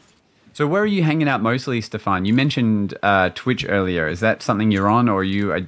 [0.54, 2.26] So where are you hanging out mostly, Stefon?
[2.26, 4.08] You mentioned uh, Twitch earlier.
[4.08, 5.62] Is that something you're on, or are you are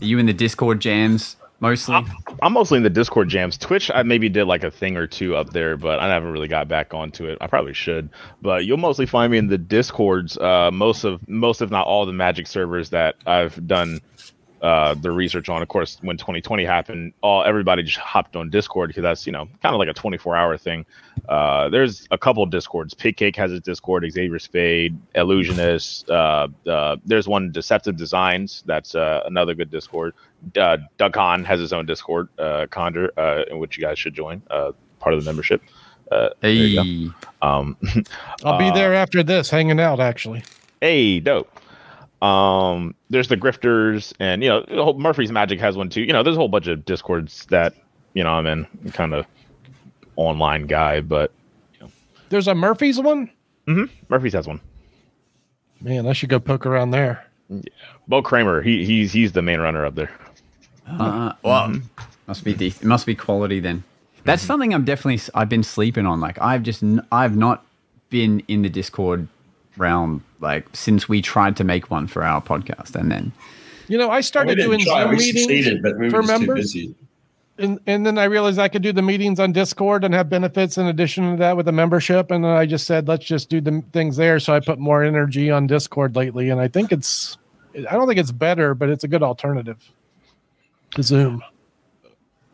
[0.00, 1.96] you in the Discord jams mostly?
[2.42, 3.56] I'm mostly in the Discord jams.
[3.56, 6.48] Twitch, I maybe did like a thing or two up there, but I haven't really
[6.48, 7.38] got back onto it.
[7.40, 8.10] I probably should,
[8.42, 10.36] but you'll mostly find me in the Discords.
[10.38, 14.00] Uh, most of most, if not all, the Magic servers that I've done
[14.62, 15.60] uh, the research on.
[15.60, 19.46] Of course, when 2020 happened, all everybody just hopped on Discord because that's you know
[19.62, 20.86] kind of like a 24 hour thing.
[21.28, 22.94] Uh, there's a couple of Discords.
[22.94, 24.04] Pigcake has its Discord.
[24.10, 26.08] Xavior Spade, Illusionist.
[26.08, 28.62] Uh, uh, there's one Deceptive Designs.
[28.66, 30.14] That's uh, another good Discord.
[30.56, 34.14] Uh, Doug Conn has his own Discord, uh, Conjure, uh, in which you guys should
[34.14, 34.42] join.
[34.50, 35.60] Uh, part of the membership.
[36.10, 37.08] Uh, hey,
[37.40, 37.76] um,
[38.44, 39.98] I'll be there after this, hanging out.
[39.98, 40.44] Actually,
[40.80, 41.50] hey, dope.
[42.22, 46.02] Um, there's the grifters, and you know, Murphy's Magic has one too.
[46.02, 47.74] You know, there's a whole bunch of discords that
[48.14, 49.26] you know I'm in, kind of
[50.16, 51.32] online guy, but
[52.28, 53.30] there's a Murphy's one.
[53.66, 54.60] Mhm Murphy's has one.
[55.80, 57.24] Man, I should go poke around there.
[57.48, 57.60] Yeah,
[58.08, 60.10] Bo Kramer, he he's he's the main runner up there.
[60.88, 61.74] uh, well,
[62.26, 63.82] must be dec- it must be quality then.
[64.24, 66.20] That's something I'm definitely I've been sleeping on.
[66.20, 67.64] Like I've just n- I've not
[68.10, 69.26] been in the Discord
[69.76, 73.32] realm like since we tried to make one for our podcast, and then
[73.88, 75.02] You know, I started didn't doing try.
[75.02, 76.72] Zoom We meetings, succeeded, but we were for too members?
[76.72, 76.94] busy.
[77.58, 80.78] and, and then I realized I could do the meetings on Discord and have benefits
[80.78, 82.30] in addition to that with the membership.
[82.30, 84.40] And then I just said, let's just do the things there.
[84.40, 87.36] So I put more energy on Discord lately, and I think it's,
[87.76, 89.78] I don't think it's better, but it's a good alternative
[90.94, 91.42] to Zoom.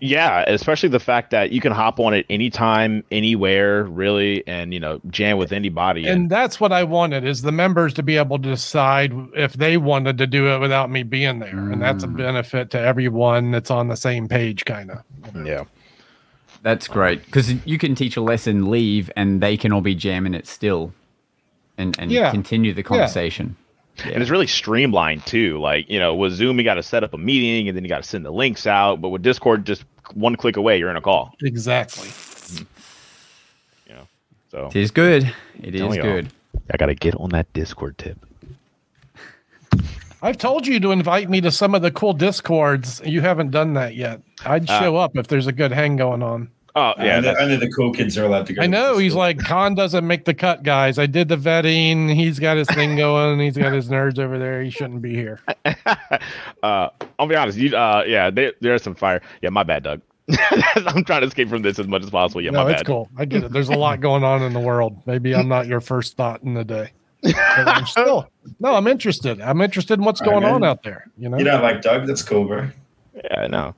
[0.00, 4.78] Yeah, especially the fact that you can hop on it anytime, anywhere, really, and you
[4.78, 6.06] know, jam with anybody.
[6.06, 9.76] And that's what I wanted is the members to be able to decide if they
[9.76, 11.50] wanted to do it without me being there.
[11.50, 12.16] And that's a mm.
[12.16, 15.46] benefit to everyone that's on the same page, kind of.
[15.46, 15.64] yeah,
[16.62, 20.34] that's great because you can teach a lesson, leave, and they can all be jamming
[20.34, 20.92] it still,
[21.76, 22.30] and and Yeah.
[22.30, 23.56] continue the conversation.
[24.04, 25.58] And it's really streamlined too.
[25.60, 27.88] Like you know, with Zoom, you got to set up a meeting, and then you
[27.88, 29.00] got to send the links out.
[29.00, 29.84] But with Discord, just
[30.14, 31.34] one click away, you're in a call.
[31.42, 32.08] Exactly.
[33.86, 34.08] You know,
[34.50, 35.32] so It is good.
[35.62, 36.32] It is good.
[36.72, 38.18] I got to get on that Discord tip.
[40.20, 43.00] I've told you to invite me to some of the cool discords.
[43.04, 44.20] You haven't done that yet.
[44.44, 46.50] I'd Uh, show up if there's a good hang going on.
[46.78, 48.62] Oh Yeah, yeah, only, only the cool kids are allowed to go.
[48.62, 49.36] I to know he's Discord.
[49.36, 50.98] like Conn doesn't make the cut, guys.
[50.98, 52.14] I did the vetting.
[52.14, 53.40] He's got his thing going.
[53.40, 54.62] He's got his nerds over there.
[54.62, 55.40] He shouldn't be here.
[56.62, 57.58] uh, I'll be honest.
[57.58, 59.20] You, uh, yeah, there, there's some fire.
[59.42, 60.02] Yeah, my bad, Doug.
[60.76, 62.42] I'm trying to escape from this as much as possible.
[62.42, 62.86] Yeah, no, my it's bad.
[62.86, 63.08] cool.
[63.16, 63.52] I get it.
[63.52, 65.02] There's a lot going on in the world.
[65.04, 66.92] Maybe I'm not your first thought in the day.
[67.24, 68.28] I'm still
[68.60, 68.74] no.
[68.74, 69.40] I'm interested.
[69.40, 71.06] I'm interested in what's All right, going on out there.
[71.18, 71.38] You know.
[71.38, 72.06] You don't like Doug?
[72.06, 72.68] That's cool, bro.
[73.24, 73.74] Yeah, no.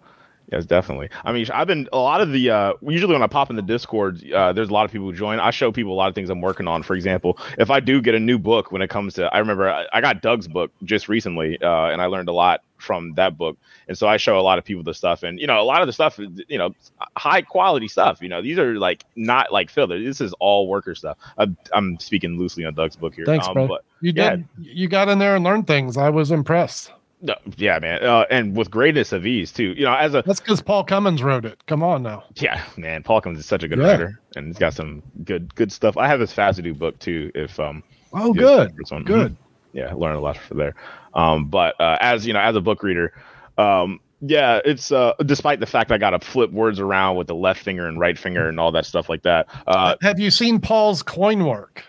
[0.50, 1.10] Yes, definitely.
[1.24, 3.62] I mean, I've been a lot of the uh, usually when I pop in the
[3.62, 5.38] Discord, uh, there's a lot of people who join.
[5.38, 6.82] I show people a lot of things I'm working on.
[6.82, 9.70] For example, if I do get a new book, when it comes to, I remember
[9.70, 13.38] I, I got Doug's book just recently, uh, and I learned a lot from that
[13.38, 13.58] book.
[13.86, 15.82] And so I show a lot of people the stuff, and you know, a lot
[15.82, 16.74] of the stuff, you know,
[17.16, 18.20] high quality stuff.
[18.20, 20.02] You know, these are like not like filler.
[20.02, 21.16] This is all worker stuff.
[21.38, 23.24] I'm, I'm speaking loosely on Doug's book here.
[23.24, 23.68] Thanks, um, bro.
[23.68, 24.30] But You yeah.
[24.30, 24.48] did.
[24.58, 25.96] You got in there and learned things.
[25.96, 26.92] I was impressed.
[27.22, 29.74] No, yeah, man, uh, and with greatness of ease too.
[29.76, 31.62] You know, as a That's because Paul Cummins wrote it.
[31.66, 32.24] Come on now.
[32.36, 33.88] Yeah, man, Paul Cummins is such a good Yeah.
[33.90, 35.96] writer, and he's got some good good stuff.
[35.98, 37.30] I have his FASDIU book too.
[37.34, 37.82] If um,
[38.14, 38.74] Oh, good.
[38.76, 38.86] Good.
[38.86, 39.36] Mhm.
[39.74, 40.74] yeah, learn a lot from there.
[41.14, 43.12] Um, but uh, as you know, as a book reader,
[43.58, 47.34] um, yeah, it's uh, despite the fact I got to flip words around with the
[47.34, 49.46] left finger and right finger and all that stuff like that.
[49.66, 51.84] Uh, have you seen Paul's coin work?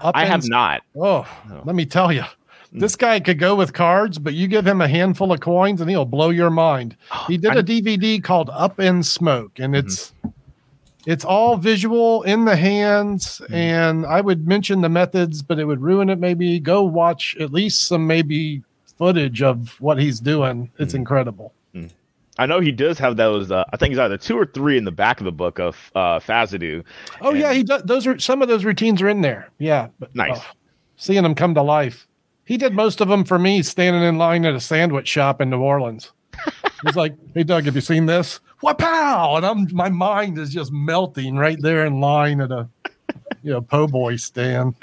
[0.00, 0.82] Up I have not.
[1.00, 1.62] Oh, No.
[1.64, 2.24] let me tell you.
[2.72, 2.78] Hmm.
[2.80, 5.90] This guy could go with cards, but you give him a handful of coins and
[5.90, 6.96] he'll blow your mind.
[7.28, 9.86] He did a DVD called Up in Smoke, and Mm-hmm.
[9.86, 10.12] it's
[11.04, 13.40] it's all visual in the hands.
[13.44, 13.54] Mm-hmm.
[13.54, 16.18] And I would mention the methods, but it would ruin it.
[16.20, 18.62] Maybe go watch at least some maybe
[18.98, 20.70] footage of what he's doing.
[20.78, 21.52] It's incredible.
[22.38, 23.50] I know he does have those.
[23.50, 25.76] Uh, I think he's either two or three in the back of the book of
[25.94, 26.82] uh, FASDIU.
[27.20, 27.82] Oh yeah, he does.
[27.82, 29.50] Those are some of those routines are in there.
[29.58, 30.38] Yeah, but Nice.
[30.40, 30.44] oh,
[30.96, 32.06] seeing them come to life.
[32.52, 35.48] He did most of them for me standing in line at a sandwich shop in
[35.48, 36.12] New Orleans.
[36.84, 39.36] He's like, "Hey Doug, have you seen this?" What pow!
[39.36, 42.68] And I'm my mind is just melting right there in line at a
[43.42, 44.74] you know po' boy stand.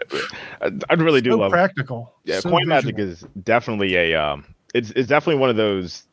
[0.63, 1.51] I, I really do so love.
[1.51, 2.11] practical.
[2.23, 6.07] Yeah, so coin magic is definitely a um it's it's definitely one of those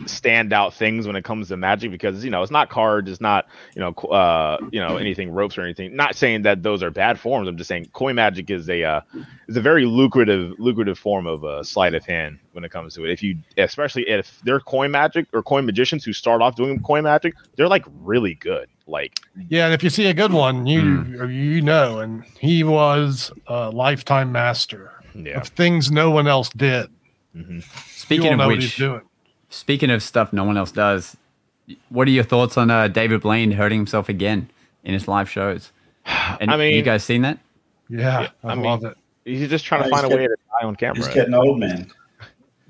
[0.00, 3.46] standout things when it comes to magic because you know it's not cards, it's not
[3.74, 5.94] you know uh you know anything ropes or anything.
[5.96, 7.48] Not saying that those are bad forms.
[7.48, 9.00] I'm just saying coin magic is a uh,
[9.48, 13.04] is a very lucrative lucrative form of uh, sleight of hand when it comes to
[13.04, 13.10] it.
[13.10, 17.04] If you especially if they're coin magic or coin magicians who start off doing coin
[17.04, 18.68] magic, they're like really good.
[18.86, 19.16] Like
[19.48, 21.30] Yeah, and if you see a good one, you Hmm.
[21.30, 26.88] you know, and he was a lifetime master yeah, of things no one else did.
[27.34, 29.02] you Speaking of know what he's which, doing.
[29.52, 31.16] Speaking of stuff no one else does,
[31.90, 34.48] what are your thoughts on uh, David Blaine hurting himself again
[34.84, 35.70] in his live shows?
[36.40, 37.38] And I mean- you guys seen that?
[37.88, 38.96] Yeah, I, I mean, love it.
[39.24, 40.96] he's just trying to find a he's way to die on camera.
[40.96, 41.90] He's getting old, man.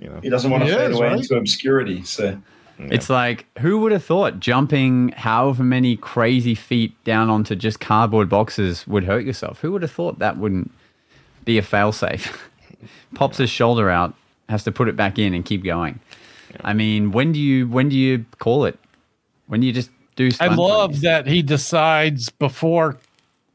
[0.00, 1.18] You know, He doesn't want to He fade away right?
[1.18, 2.02] into obscurity.
[2.02, 2.36] So
[2.78, 8.28] It's like who would have thought jumping however many crazy feet down onto just cardboard
[8.28, 9.60] boxes would hurt yourself?
[9.60, 10.72] Who would have thought that wouldn't
[11.44, 12.36] be a failsafe?
[13.14, 14.12] Pops his shoulder out,
[14.48, 16.00] has to put it back in and keep going.
[16.60, 18.78] I mean, when do you when do you call it?
[19.46, 20.30] When do you just do?
[20.40, 22.98] I love that he decides before,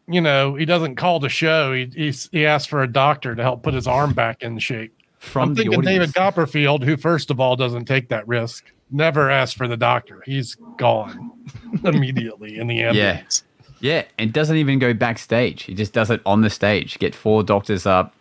[0.08, 1.74] you know, he doesn't call the show.
[1.74, 4.94] He he's, he asks for a doctor to help put his arm back in shape.
[5.20, 6.00] from I'm thinking audience.
[6.00, 10.22] David Copperfield, who first of all doesn't take that risk, never asked for the doctor.
[10.26, 11.32] He's gone
[11.84, 13.44] immediately in the ambulance.
[13.80, 15.64] Yeah, and doesn't even go backstage.
[15.64, 16.98] He just does it on the stage.
[17.00, 18.14] Get four doctors up,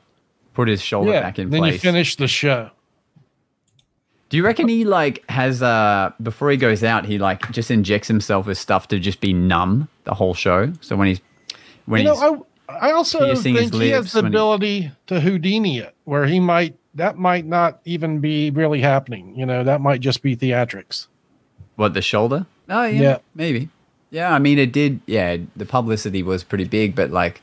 [0.54, 1.82] put his shoulder Yeah, back in then place.
[1.82, 2.70] Then you finish the show.
[4.28, 8.08] Do you reckon he like has uh before he goes out, he like just injects
[8.08, 10.72] himself with stuff to just be numb the whole show?
[10.80, 11.20] So when he's
[11.86, 14.36] when You he's know, I I also piercing his think he has the when he-
[14.36, 19.36] ability to Houdini it, where he might that might not even be really happening.
[19.36, 21.06] You know, that might just be theatrics.
[21.76, 22.46] what the shoulder?
[22.68, 23.18] Oh yeah, Yeah.
[23.36, 23.68] maybe.
[24.10, 25.00] Yeah, I mean it did.
[25.06, 27.40] Yeah, the publicity was pretty big, but like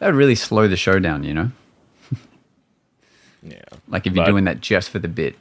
[0.00, 1.24] that would really slow the show down.
[1.24, 1.50] You know,
[3.42, 5.36] yeah, like if you're But- doing that just for the bit.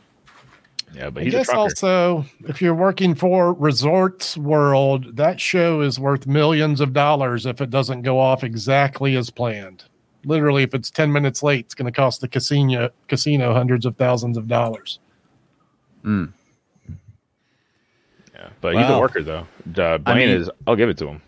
[0.93, 1.09] Yeah.
[1.09, 1.59] But I he's a guess trucker.
[1.59, 7.61] also, if you're working for Resorts World, that show is worth millions of dollars if
[7.61, 9.83] it doesn't go off exactly as planned.
[10.25, 13.95] Literally, if it's 10 minutes late, it's going to cost the casino casino hundreds of
[13.95, 14.99] thousands of dollars.
[16.03, 16.25] yeah,
[18.61, 19.47] but he's a worker though.
[19.81, 20.49] Uh, Blaine mean- is.
[20.67, 21.21] I'll give it to him.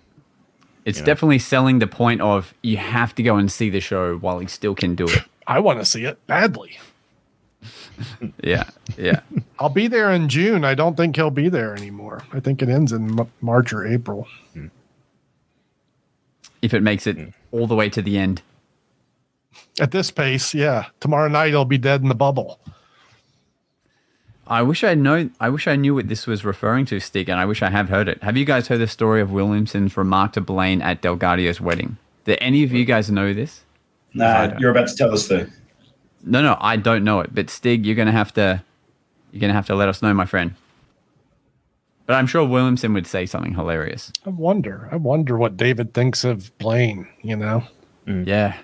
[0.84, 1.05] It's Yeah.
[1.05, 4.47] definitely selling the point of you have to go and see the show while he
[4.47, 5.20] still can do it.
[5.47, 6.80] I want to see it badly.
[8.43, 9.22] Yeah, yeah.
[9.60, 10.64] I'll be there in June.
[10.66, 12.24] I don't think he'll be there anymore.
[12.34, 14.28] I think it ends in M- March or April.
[14.54, 14.68] Hmm.
[16.62, 17.18] if it makes it
[17.52, 18.41] all the way to the end.
[19.80, 20.86] At this pace, yeah.
[20.99, 22.60] Tomorrow night he'll be dead in the bubble.
[24.47, 25.30] I wish I know.
[25.39, 27.88] I wish I knew what this was referring to, Stig, and I wish I have
[27.89, 28.22] heard it.
[28.24, 31.97] Have you guys heard the story of Williamson's remark to Blaine at Delgadio's wedding?
[32.26, 33.64] Did any of you guys know this?
[34.14, 35.45] nah, you're about to tell us though.
[36.24, 37.34] No, no, I don't know it.
[37.34, 38.64] But Stig, you're gonna have to,
[39.32, 40.56] you're gonna have to let us know, my friend.
[42.06, 44.12] But I'm sure Williamson would say something hilarious.
[44.26, 44.90] I wonder.
[44.92, 47.64] I wonder what David thinks of Blaine, you know?
[48.06, 48.28] Mm.
[48.28, 48.58] Yeah,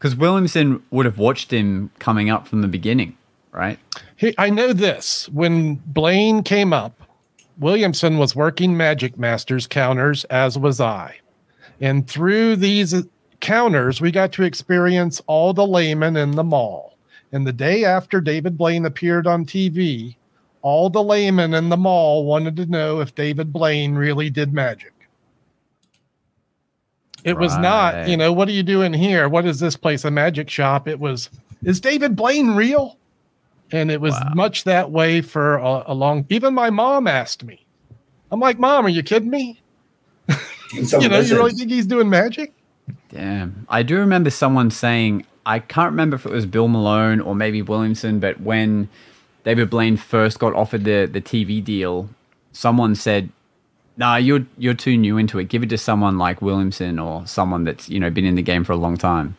[0.00, 3.18] because Williamson would have watched him coming up from the beginning,
[3.52, 3.78] right?
[4.16, 5.28] He, I know this.
[5.28, 7.02] When Blaine came up,
[7.58, 11.18] Williamson was working Magic Masters counters, as was I.
[11.82, 12.94] And through these
[13.40, 16.96] counters, we got to experience all the laymen in the mall.
[17.32, 20.16] And the day after David Blaine appeared on TV,
[20.62, 24.92] all the laymen in the mall wanted to know if David Blaine really did magic.
[27.22, 29.28] It was not, you know, what are you doing here?
[29.28, 30.04] What is this place?
[30.04, 30.88] A magic shop?
[30.88, 31.28] It was,
[31.62, 32.96] is David Blaine real?
[33.72, 36.26] And it was much that way for a, a long.
[36.30, 37.64] Even my mom asked me.
[38.32, 39.60] I'm like, Mom, are you kidding me?
[40.72, 42.54] You know, this you really think he's doing magic?
[43.10, 43.66] Damn.
[43.68, 47.62] I do remember someone saying, I can't remember if it was Bill Malone or maybe
[47.62, 48.88] Williamson, but when
[49.44, 52.08] David Blaine first got offered the, the TV deal,
[52.52, 53.30] someone said,
[53.96, 55.50] Nah, you're you're too new into it.
[55.50, 58.64] Give it to someone like Williamson or someone that's, you know, been in the game
[58.64, 59.36] for a long time.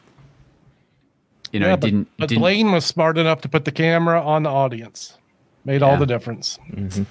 [1.51, 4.21] You know, yeah, but, didn't, but didn't Blaine was smart enough to put the camera
[4.21, 5.17] on the audience.
[5.65, 6.59] Made all the difference.
[6.71, 7.03] Mm-hmm.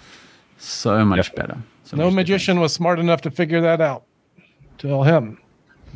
[0.59, 1.59] so much better.
[1.85, 4.05] So No much magician was smart enough to figure that out.
[4.79, 5.39] Tell him.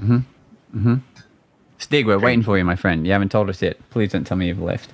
[0.01, 0.19] Mm-hmm.
[0.75, 1.03] Different.
[1.79, 3.07] Stig, we're waiting for you, my friend.
[3.07, 3.77] You haven't told us yet.
[3.91, 4.91] Please don't tell me you've left.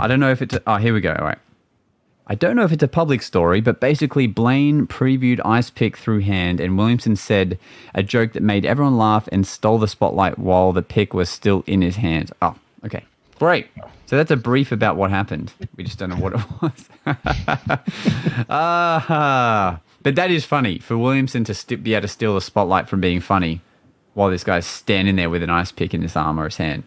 [0.00, 0.56] I don't know if it's.
[0.66, 1.12] Oh, here we go.
[1.12, 1.38] All right.
[2.28, 6.20] I don't know if it's a public story, but basically, Blaine previewed Ice Pick through
[6.20, 7.58] hand, and Williamson said
[7.94, 11.64] a joke that made everyone laugh and stole the spotlight while the pick was still
[11.66, 12.30] in his hand.
[12.40, 12.54] Oh,
[12.86, 13.04] okay.
[13.38, 13.66] Great.
[14.06, 15.52] So that's a brief about what happened.
[15.76, 16.88] We just don't know what it was.
[18.48, 22.88] Ah, but that is funny for Williamson to st- be able to steal the spotlight
[22.88, 23.60] from being funny
[24.14, 26.84] while this guy's standing there with an ice pick in his arm or his hand.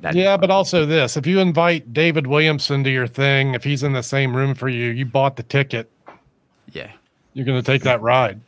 [0.00, 3.82] That- Yeah, but also this: if you invite David Williamson to your thing, if he's
[3.82, 5.90] in the same room for you, you bought the ticket.
[6.72, 6.90] yeah.
[7.34, 8.40] You're going to take that ride.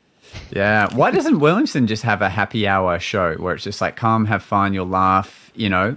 [0.51, 0.89] Yeah.
[0.95, 4.43] Why doesn't Williamson just have a happy hour show where it's just like come, have
[4.43, 5.97] fun, you'll laugh, you know,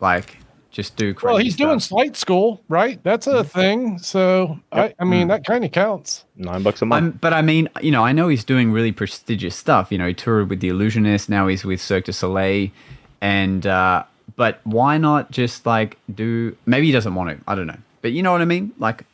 [0.00, 0.36] like
[0.70, 1.32] just do crazy.
[1.32, 1.98] Well, he's doing stuff.
[1.98, 3.02] Sleight School, right?
[3.02, 3.48] That's a mm-hmm.
[3.48, 3.98] thing.
[3.98, 5.30] So I, I mean, mm.
[5.30, 6.24] that kind of counts.
[6.36, 7.04] Nine bucks a month.
[7.04, 9.90] I'm, but I mean, you know, I know he's doing really prestigious stuff.
[9.90, 11.28] You know, he toured with the Illusionist.
[11.28, 12.68] Now he's with Cirque du Soleil,
[13.20, 14.04] and uh,
[14.36, 16.56] but why not just like do?
[16.66, 17.44] Maybe he doesn't want to.
[17.50, 17.78] I don't know.
[18.00, 18.72] But you know what I mean?
[18.78, 19.04] Like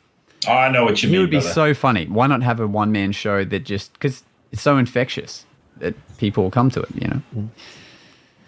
[0.47, 1.19] Oh, I know what you he mean.
[1.19, 1.53] It would be brother.
[1.53, 2.05] so funny.
[2.05, 5.45] Why not have a one man show that just because it's so infectious
[5.77, 6.89] that people will come to it?
[6.95, 7.21] You know.
[7.35, 7.49] Mm.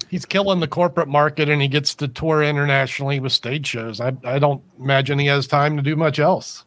[0.09, 3.99] He's killing the corporate market, and he gets to tour internationally with stage shows.
[3.99, 6.63] I, I don't imagine he has time to do much else.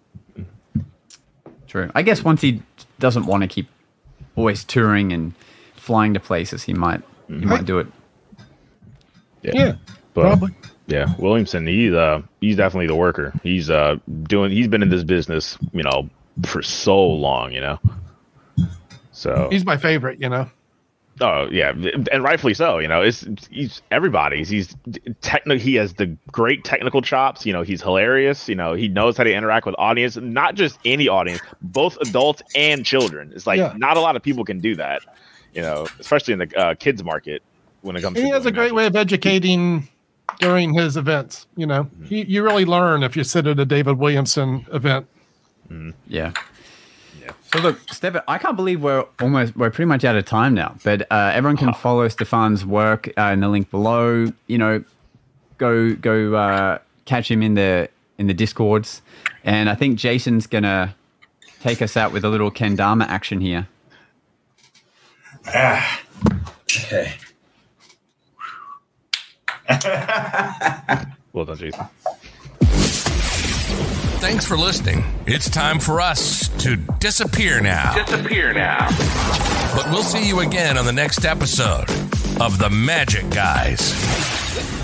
[1.67, 1.91] True.
[1.95, 2.63] I guess once he
[2.99, 3.69] doesn't want to keep
[4.37, 5.33] always touring and
[5.77, 7.87] flying to places, he might he might do it.
[9.43, 9.77] Yeah,
[10.13, 10.51] but, probably.
[10.89, 13.33] Yeah, Williamson, he's uh he's definitely the worker.
[13.45, 16.11] He's uh doing he's been in this business, you know,
[16.45, 17.79] for so long, you know.
[19.13, 20.21] So He's my favorite.
[20.21, 20.51] You know.
[21.21, 21.71] Oh yeah,
[22.13, 23.03] and rightfully so, you know.
[23.03, 24.49] It's he's everybody's.
[24.49, 24.77] He's
[25.21, 29.17] techno he has the great technical chops, you know, he's hilarious, you know, he knows
[29.17, 33.33] how to interact with audience, not just any audience, both adults and children.
[33.35, 33.75] It's like Yeah.
[33.77, 35.03] not a lot of people can do that,
[35.55, 37.43] you know, especially in the uh, kids market
[37.83, 38.75] when it comes And to he has a great that.
[38.75, 39.89] way of educating
[40.39, 41.47] during his events.
[41.57, 45.07] You know, he, you really learn if you sit at a David Williamson event.
[46.09, 46.33] Yeah.
[47.53, 50.77] So look, Stefon, I can't believe we're almost we're pretty much out of time now.
[50.85, 54.27] But uh, everyone can follow Stefon's work uh, in the link below.
[54.47, 54.85] You know,
[55.59, 57.89] go go uh, catch him in the
[58.19, 59.03] in the discords,
[59.43, 60.95] and I think Jason's gonna
[61.61, 63.67] take us out with a little kendama action here.
[65.47, 66.01] Ah.
[66.65, 67.15] Okay.
[71.33, 71.87] Well done, Jason.
[74.21, 75.03] Thanks for listening.
[75.27, 78.05] It's time for us to disappear now.
[78.05, 78.89] Disappear now.
[79.75, 81.89] But we'll see you again on the next episode
[82.39, 84.80] of The Magic Guys.